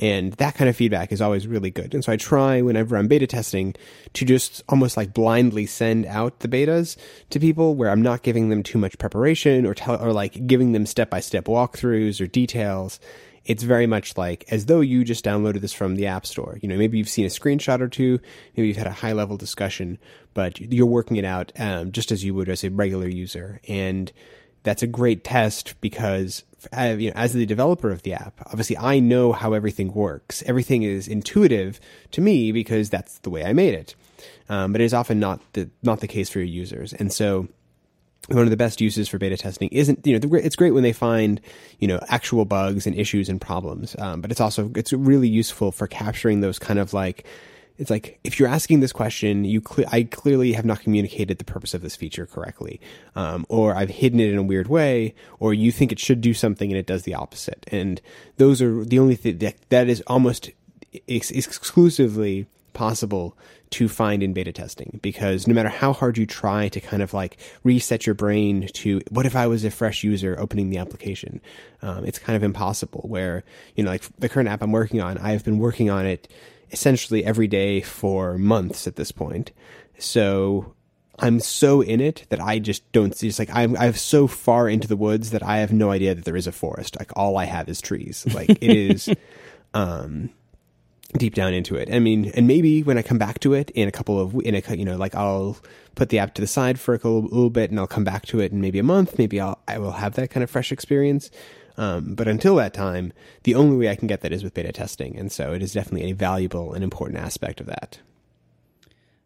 And 0.00 0.32
that 0.34 0.54
kind 0.54 0.70
of 0.70 0.76
feedback 0.76 1.10
is 1.10 1.20
always 1.20 1.48
really 1.48 1.70
good. 1.70 1.92
And 1.92 2.04
so 2.04 2.12
I 2.12 2.16
try 2.16 2.62
whenever 2.62 2.96
I'm 2.96 3.08
beta 3.08 3.26
testing 3.26 3.74
to 4.12 4.24
just 4.24 4.62
almost 4.68 4.96
like 4.96 5.12
blindly 5.12 5.66
send 5.66 6.06
out 6.06 6.38
the 6.38 6.46
betas 6.46 6.96
to 7.30 7.40
people 7.40 7.74
where 7.74 7.90
I'm 7.90 8.02
not 8.02 8.22
giving 8.22 8.48
them 8.48 8.62
too 8.62 8.78
much 8.78 8.96
preparation 8.98 9.66
or 9.66 9.74
tell, 9.74 10.00
or 10.00 10.12
like 10.12 10.46
giving 10.46 10.70
them 10.70 10.86
step 10.86 11.10
by 11.10 11.18
step 11.18 11.46
walkthroughs 11.46 12.20
or 12.20 12.28
details 12.28 13.00
it's 13.48 13.62
very 13.62 13.86
much 13.86 14.16
like 14.16 14.44
as 14.52 14.66
though 14.66 14.82
you 14.82 15.02
just 15.02 15.24
downloaded 15.24 15.62
this 15.62 15.72
from 15.72 15.96
the 15.96 16.06
App 16.06 16.26
Store. 16.26 16.58
You 16.60 16.68
know, 16.68 16.76
maybe 16.76 16.98
you've 16.98 17.08
seen 17.08 17.24
a 17.24 17.30
screenshot 17.30 17.80
or 17.80 17.88
two, 17.88 18.20
maybe 18.54 18.68
you've 18.68 18.76
had 18.76 18.86
a 18.86 18.92
high 18.92 19.12
level 19.12 19.38
discussion, 19.38 19.98
but 20.34 20.60
you're 20.60 20.86
working 20.86 21.16
it 21.16 21.24
out 21.24 21.50
um, 21.58 21.90
just 21.90 22.12
as 22.12 22.22
you 22.22 22.34
would 22.34 22.50
as 22.50 22.62
a 22.62 22.70
regular 22.70 23.08
user. 23.08 23.60
And 23.66 24.12
that's 24.64 24.82
a 24.82 24.86
great 24.86 25.24
test 25.24 25.80
because 25.80 26.44
uh, 26.76 26.96
you 26.98 27.08
know, 27.08 27.16
as 27.16 27.32
the 27.32 27.46
developer 27.46 27.90
of 27.90 28.02
the 28.02 28.12
app, 28.12 28.38
obviously 28.46 28.76
I 28.76 29.00
know 29.00 29.32
how 29.32 29.54
everything 29.54 29.94
works. 29.94 30.42
Everything 30.44 30.82
is 30.82 31.08
intuitive 31.08 31.80
to 32.10 32.20
me 32.20 32.52
because 32.52 32.90
that's 32.90 33.18
the 33.20 33.30
way 33.30 33.44
I 33.44 33.54
made 33.54 33.72
it. 33.72 33.94
Um, 34.50 34.72
but 34.72 34.82
it 34.82 34.84
is 34.84 34.92
often 34.92 35.18
not 35.18 35.40
the 35.54 35.70
not 35.82 36.00
the 36.00 36.08
case 36.08 36.28
for 36.28 36.40
your 36.40 36.48
users, 36.48 36.92
and 36.92 37.12
so 37.12 37.48
one 38.28 38.44
of 38.44 38.50
the 38.50 38.56
best 38.56 38.80
uses 38.80 39.08
for 39.08 39.18
beta 39.18 39.36
testing 39.36 39.68
isn't 39.72 40.06
you 40.06 40.18
know 40.18 40.34
it's 40.36 40.56
great 40.56 40.72
when 40.72 40.82
they 40.82 40.92
find 40.92 41.40
you 41.78 41.88
know 41.88 41.98
actual 42.08 42.44
bugs 42.44 42.86
and 42.86 42.96
issues 42.96 43.28
and 43.28 43.40
problems 43.40 43.96
um, 43.98 44.20
but 44.20 44.30
it's 44.30 44.40
also 44.40 44.70
it's 44.76 44.92
really 44.92 45.28
useful 45.28 45.72
for 45.72 45.86
capturing 45.86 46.40
those 46.40 46.58
kind 46.58 46.78
of 46.78 46.92
like 46.92 47.26
it's 47.78 47.90
like 47.90 48.18
if 48.24 48.38
you're 48.38 48.48
asking 48.48 48.80
this 48.80 48.92
question 48.92 49.44
you 49.44 49.62
i 49.90 50.02
clearly 50.02 50.52
have 50.52 50.64
not 50.64 50.80
communicated 50.80 51.38
the 51.38 51.44
purpose 51.44 51.74
of 51.74 51.82
this 51.82 51.96
feature 51.96 52.26
correctly 52.26 52.80
um, 53.16 53.46
or 53.48 53.74
i've 53.74 53.90
hidden 53.90 54.20
it 54.20 54.30
in 54.30 54.38
a 54.38 54.42
weird 54.42 54.68
way 54.68 55.14
or 55.40 55.54
you 55.54 55.72
think 55.72 55.92
it 55.92 55.98
should 55.98 56.20
do 56.20 56.34
something 56.34 56.70
and 56.70 56.78
it 56.78 56.86
does 56.86 57.02
the 57.02 57.14
opposite. 57.14 57.66
And 57.70 58.00
those 58.36 58.62
are 58.62 58.84
the 58.84 58.98
only 58.98 59.16
thing 59.16 59.38
that, 59.38 59.56
that 59.70 59.88
is 59.88 60.02
almost 60.06 60.50
ex- 61.08 61.30
exclusively 61.30 62.46
possible 62.72 63.36
to 63.70 63.88
find 63.88 64.22
in 64.22 64.32
beta 64.32 64.52
testing 64.52 64.98
because 65.02 65.46
no 65.46 65.54
matter 65.54 65.68
how 65.68 65.92
hard 65.92 66.16
you 66.16 66.26
try 66.26 66.68
to 66.68 66.80
kind 66.80 67.02
of 67.02 67.12
like 67.12 67.36
reset 67.64 68.06
your 68.06 68.14
brain 68.14 68.68
to 68.72 69.00
what 69.10 69.26
if 69.26 69.36
I 69.36 69.46
was 69.46 69.64
a 69.64 69.70
fresh 69.70 70.02
user 70.02 70.36
opening 70.38 70.70
the 70.70 70.78
application, 70.78 71.40
um, 71.82 72.04
it's 72.04 72.18
kind 72.18 72.36
of 72.36 72.42
impossible. 72.42 73.02
Where 73.06 73.44
you 73.76 73.84
know, 73.84 73.90
like 73.90 74.04
the 74.18 74.28
current 74.28 74.48
app 74.48 74.62
I'm 74.62 74.72
working 74.72 75.00
on, 75.00 75.18
I've 75.18 75.44
been 75.44 75.58
working 75.58 75.90
on 75.90 76.06
it 76.06 76.28
essentially 76.70 77.24
every 77.24 77.46
day 77.46 77.80
for 77.80 78.38
months 78.38 78.86
at 78.86 78.96
this 78.96 79.12
point. 79.12 79.52
So 79.98 80.74
I'm 81.18 81.40
so 81.40 81.80
in 81.80 82.00
it 82.00 82.26
that 82.28 82.40
I 82.40 82.58
just 82.58 82.90
don't 82.92 83.14
see. 83.14 83.28
It's 83.28 83.38
like 83.38 83.50
I'm 83.52 83.76
I'm 83.76 83.94
so 83.94 84.26
far 84.26 84.68
into 84.68 84.88
the 84.88 84.96
woods 84.96 85.30
that 85.30 85.42
I 85.42 85.58
have 85.58 85.72
no 85.72 85.90
idea 85.90 86.14
that 86.14 86.24
there 86.24 86.36
is 86.36 86.46
a 86.46 86.52
forest. 86.52 86.96
Like 86.98 87.12
all 87.16 87.36
I 87.36 87.44
have 87.44 87.68
is 87.68 87.80
trees. 87.80 88.26
Like 88.34 88.50
it 88.50 88.62
is. 88.62 89.08
Um, 89.74 90.30
deep 91.16 91.34
down 91.34 91.54
into 91.54 91.74
it. 91.76 91.92
I 91.92 91.98
mean, 91.98 92.30
and 92.34 92.46
maybe 92.46 92.82
when 92.82 92.98
I 92.98 93.02
come 93.02 93.18
back 93.18 93.40
to 93.40 93.54
it 93.54 93.70
in 93.70 93.88
a 93.88 93.92
couple 93.92 94.20
of 94.20 94.34
in 94.44 94.54
a 94.54 94.76
you 94.76 94.84
know 94.84 94.96
like 94.96 95.14
I'll 95.14 95.56
put 95.94 96.10
the 96.10 96.18
app 96.18 96.34
to 96.34 96.40
the 96.40 96.46
side 96.46 96.78
for 96.78 96.94
a 96.94 96.98
little, 96.98 97.22
little 97.22 97.50
bit 97.50 97.70
and 97.70 97.80
I'll 97.80 97.86
come 97.86 98.04
back 98.04 98.26
to 98.26 98.40
it 98.40 98.52
in 98.52 98.60
maybe 98.60 98.78
a 98.78 98.82
month. 98.82 99.18
Maybe 99.18 99.40
I'll 99.40 99.58
I 99.66 99.78
will 99.78 99.92
have 99.92 100.14
that 100.14 100.30
kind 100.30 100.44
of 100.44 100.50
fresh 100.50 100.70
experience. 100.70 101.30
Um, 101.78 102.14
but 102.14 102.26
until 102.26 102.56
that 102.56 102.74
time, 102.74 103.12
the 103.44 103.54
only 103.54 103.76
way 103.76 103.88
I 103.88 103.94
can 103.94 104.08
get 104.08 104.20
that 104.22 104.32
is 104.32 104.42
with 104.42 104.52
beta 104.52 104.72
testing, 104.72 105.16
and 105.16 105.30
so 105.30 105.52
it 105.52 105.62
is 105.62 105.72
definitely 105.72 106.10
a 106.10 106.14
valuable 106.14 106.74
and 106.74 106.82
important 106.82 107.20
aspect 107.20 107.60
of 107.60 107.66
that. 107.66 108.00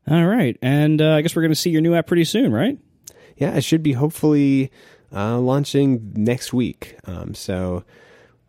All 0.07 0.27
right, 0.27 0.59
and 0.61 1.01
uh, 1.01 1.14
I 1.14 1.23
guess 1.23 1.35
we're 1.35 1.42
going 1.42 1.53
to 1.53 1.57
see 1.57 1.71
your 1.71 1.81
new 1.81 1.95
app 1.95 2.07
pretty 2.07 2.25
soon, 2.25 2.53
right? 2.53 2.79
Yeah, 3.38 3.57
it 3.57 3.64
should 3.64 3.83
be 3.83 3.92
hopefully 3.92 4.71
uh, 5.14 5.38
launching 5.38 6.12
next 6.14 6.53
week. 6.53 6.97
Um, 7.07 7.35
so 7.35 7.85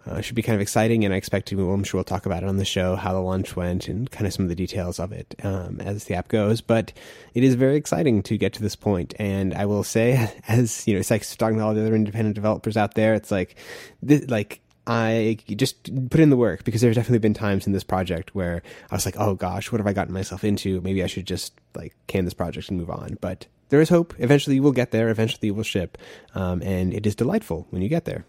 uh, 0.05 0.19
should 0.21 0.35
be 0.35 0.41
kind 0.41 0.55
of 0.55 0.61
exciting, 0.61 1.05
and 1.05 1.13
I 1.13 1.17
expect 1.17 1.47
to. 1.47 1.55
Well, 1.55 1.73
I'm 1.73 1.83
sure 1.83 1.97
we'll 1.97 2.03
talk 2.03 2.25
about 2.25 2.43
it 2.43 2.49
on 2.49 2.57
the 2.57 2.65
show 2.65 2.95
how 2.95 3.13
the 3.13 3.19
launch 3.19 3.55
went 3.55 3.87
and 3.87 4.09
kind 4.11 4.27
of 4.27 4.33
some 4.33 4.43
of 4.43 4.49
the 4.49 4.55
details 4.55 4.99
of 4.99 5.11
it 5.11 5.33
um, 5.43 5.79
as 5.79 6.05
the 6.05 6.15
app 6.15 6.27
goes. 6.27 6.61
But 6.61 6.91
it 7.33 7.43
is 7.43 7.55
very 7.55 7.77
exciting 7.77 8.21
to 8.23 8.37
get 8.37 8.53
to 8.53 8.61
this 8.61 8.75
point, 8.75 9.13
and 9.17 9.53
I 9.53 9.65
will 9.65 9.83
say, 9.83 10.33
as 10.47 10.85
you 10.87 10.93
know, 10.93 10.99
it's 10.99 11.11
like 11.11 11.25
talking 11.37 11.57
to 11.57 11.63
all 11.63 11.73
the 11.73 11.81
other 11.81 11.95
independent 11.95 12.35
developers 12.35 12.75
out 12.75 12.95
there. 12.95 13.13
It's 13.13 13.31
like, 13.31 13.55
this, 14.01 14.29
like 14.29 14.59
I 14.85 15.37
just 15.47 15.83
put 16.09 16.19
in 16.19 16.29
the 16.29 16.37
work 16.37 16.65
because 16.65 16.81
there's 16.81 16.97
definitely 16.97 17.19
been 17.19 17.33
times 17.33 17.65
in 17.65 17.71
this 17.71 17.85
project 17.85 18.35
where 18.35 18.61
I 18.91 18.95
was 18.95 19.05
like, 19.05 19.15
oh 19.17 19.35
gosh, 19.35 19.71
what 19.71 19.79
have 19.79 19.87
I 19.87 19.93
gotten 19.93 20.13
myself 20.13 20.43
into? 20.43 20.81
Maybe 20.81 21.01
I 21.01 21.07
should 21.07 21.25
just 21.25 21.53
like 21.75 21.95
can 22.07 22.25
this 22.25 22.33
project 22.33 22.69
and 22.69 22.77
move 22.77 22.89
on. 22.89 23.17
But 23.21 23.47
there 23.69 23.79
is 23.79 23.87
hope. 23.87 24.13
Eventually, 24.19 24.57
you 24.57 24.63
will 24.63 24.73
get 24.73 24.91
there. 24.91 25.07
Eventually, 25.09 25.47
you 25.47 25.53
will 25.53 25.63
ship, 25.63 25.97
um, 26.35 26.61
and 26.61 26.93
it 26.93 27.05
is 27.05 27.15
delightful 27.15 27.67
when 27.69 27.81
you 27.81 27.87
get 27.87 28.03
there. 28.03 28.25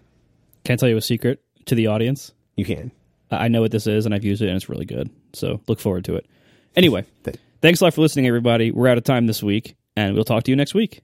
Can't 0.62 0.78
tell 0.78 0.88
you 0.88 0.96
a 0.96 1.02
secret 1.02 1.42
to 1.66 1.74
the 1.74 1.86
audience? 1.86 2.32
You 2.56 2.64
can. 2.64 2.90
I 3.30 3.48
know 3.48 3.62
what 3.62 3.72
this 3.72 3.86
is, 3.86 4.06
and 4.06 4.14
I've 4.14 4.24
used 4.24 4.42
it, 4.42 4.48
and 4.48 4.56
it's 4.56 4.68
really 4.68 4.84
good. 4.84 5.10
So 5.32 5.60
look 5.66 5.80
forward 5.80 6.04
to 6.04 6.14
it. 6.14 6.26
Anyway, 6.76 7.04
thanks 7.62 7.80
a 7.80 7.84
lot 7.84 7.94
for 7.94 8.00
listening, 8.00 8.26
everybody. 8.26 8.70
We're 8.70 8.88
out 8.88 8.98
of 8.98 9.04
time 9.04 9.26
this 9.26 9.42
week, 9.42 9.76
and 9.96 10.14
we'll 10.14 10.24
talk 10.24 10.44
to 10.44 10.50
you 10.50 10.56
next 10.56 10.74
week. 10.74 11.02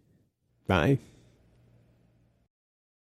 Bye. 0.67 0.99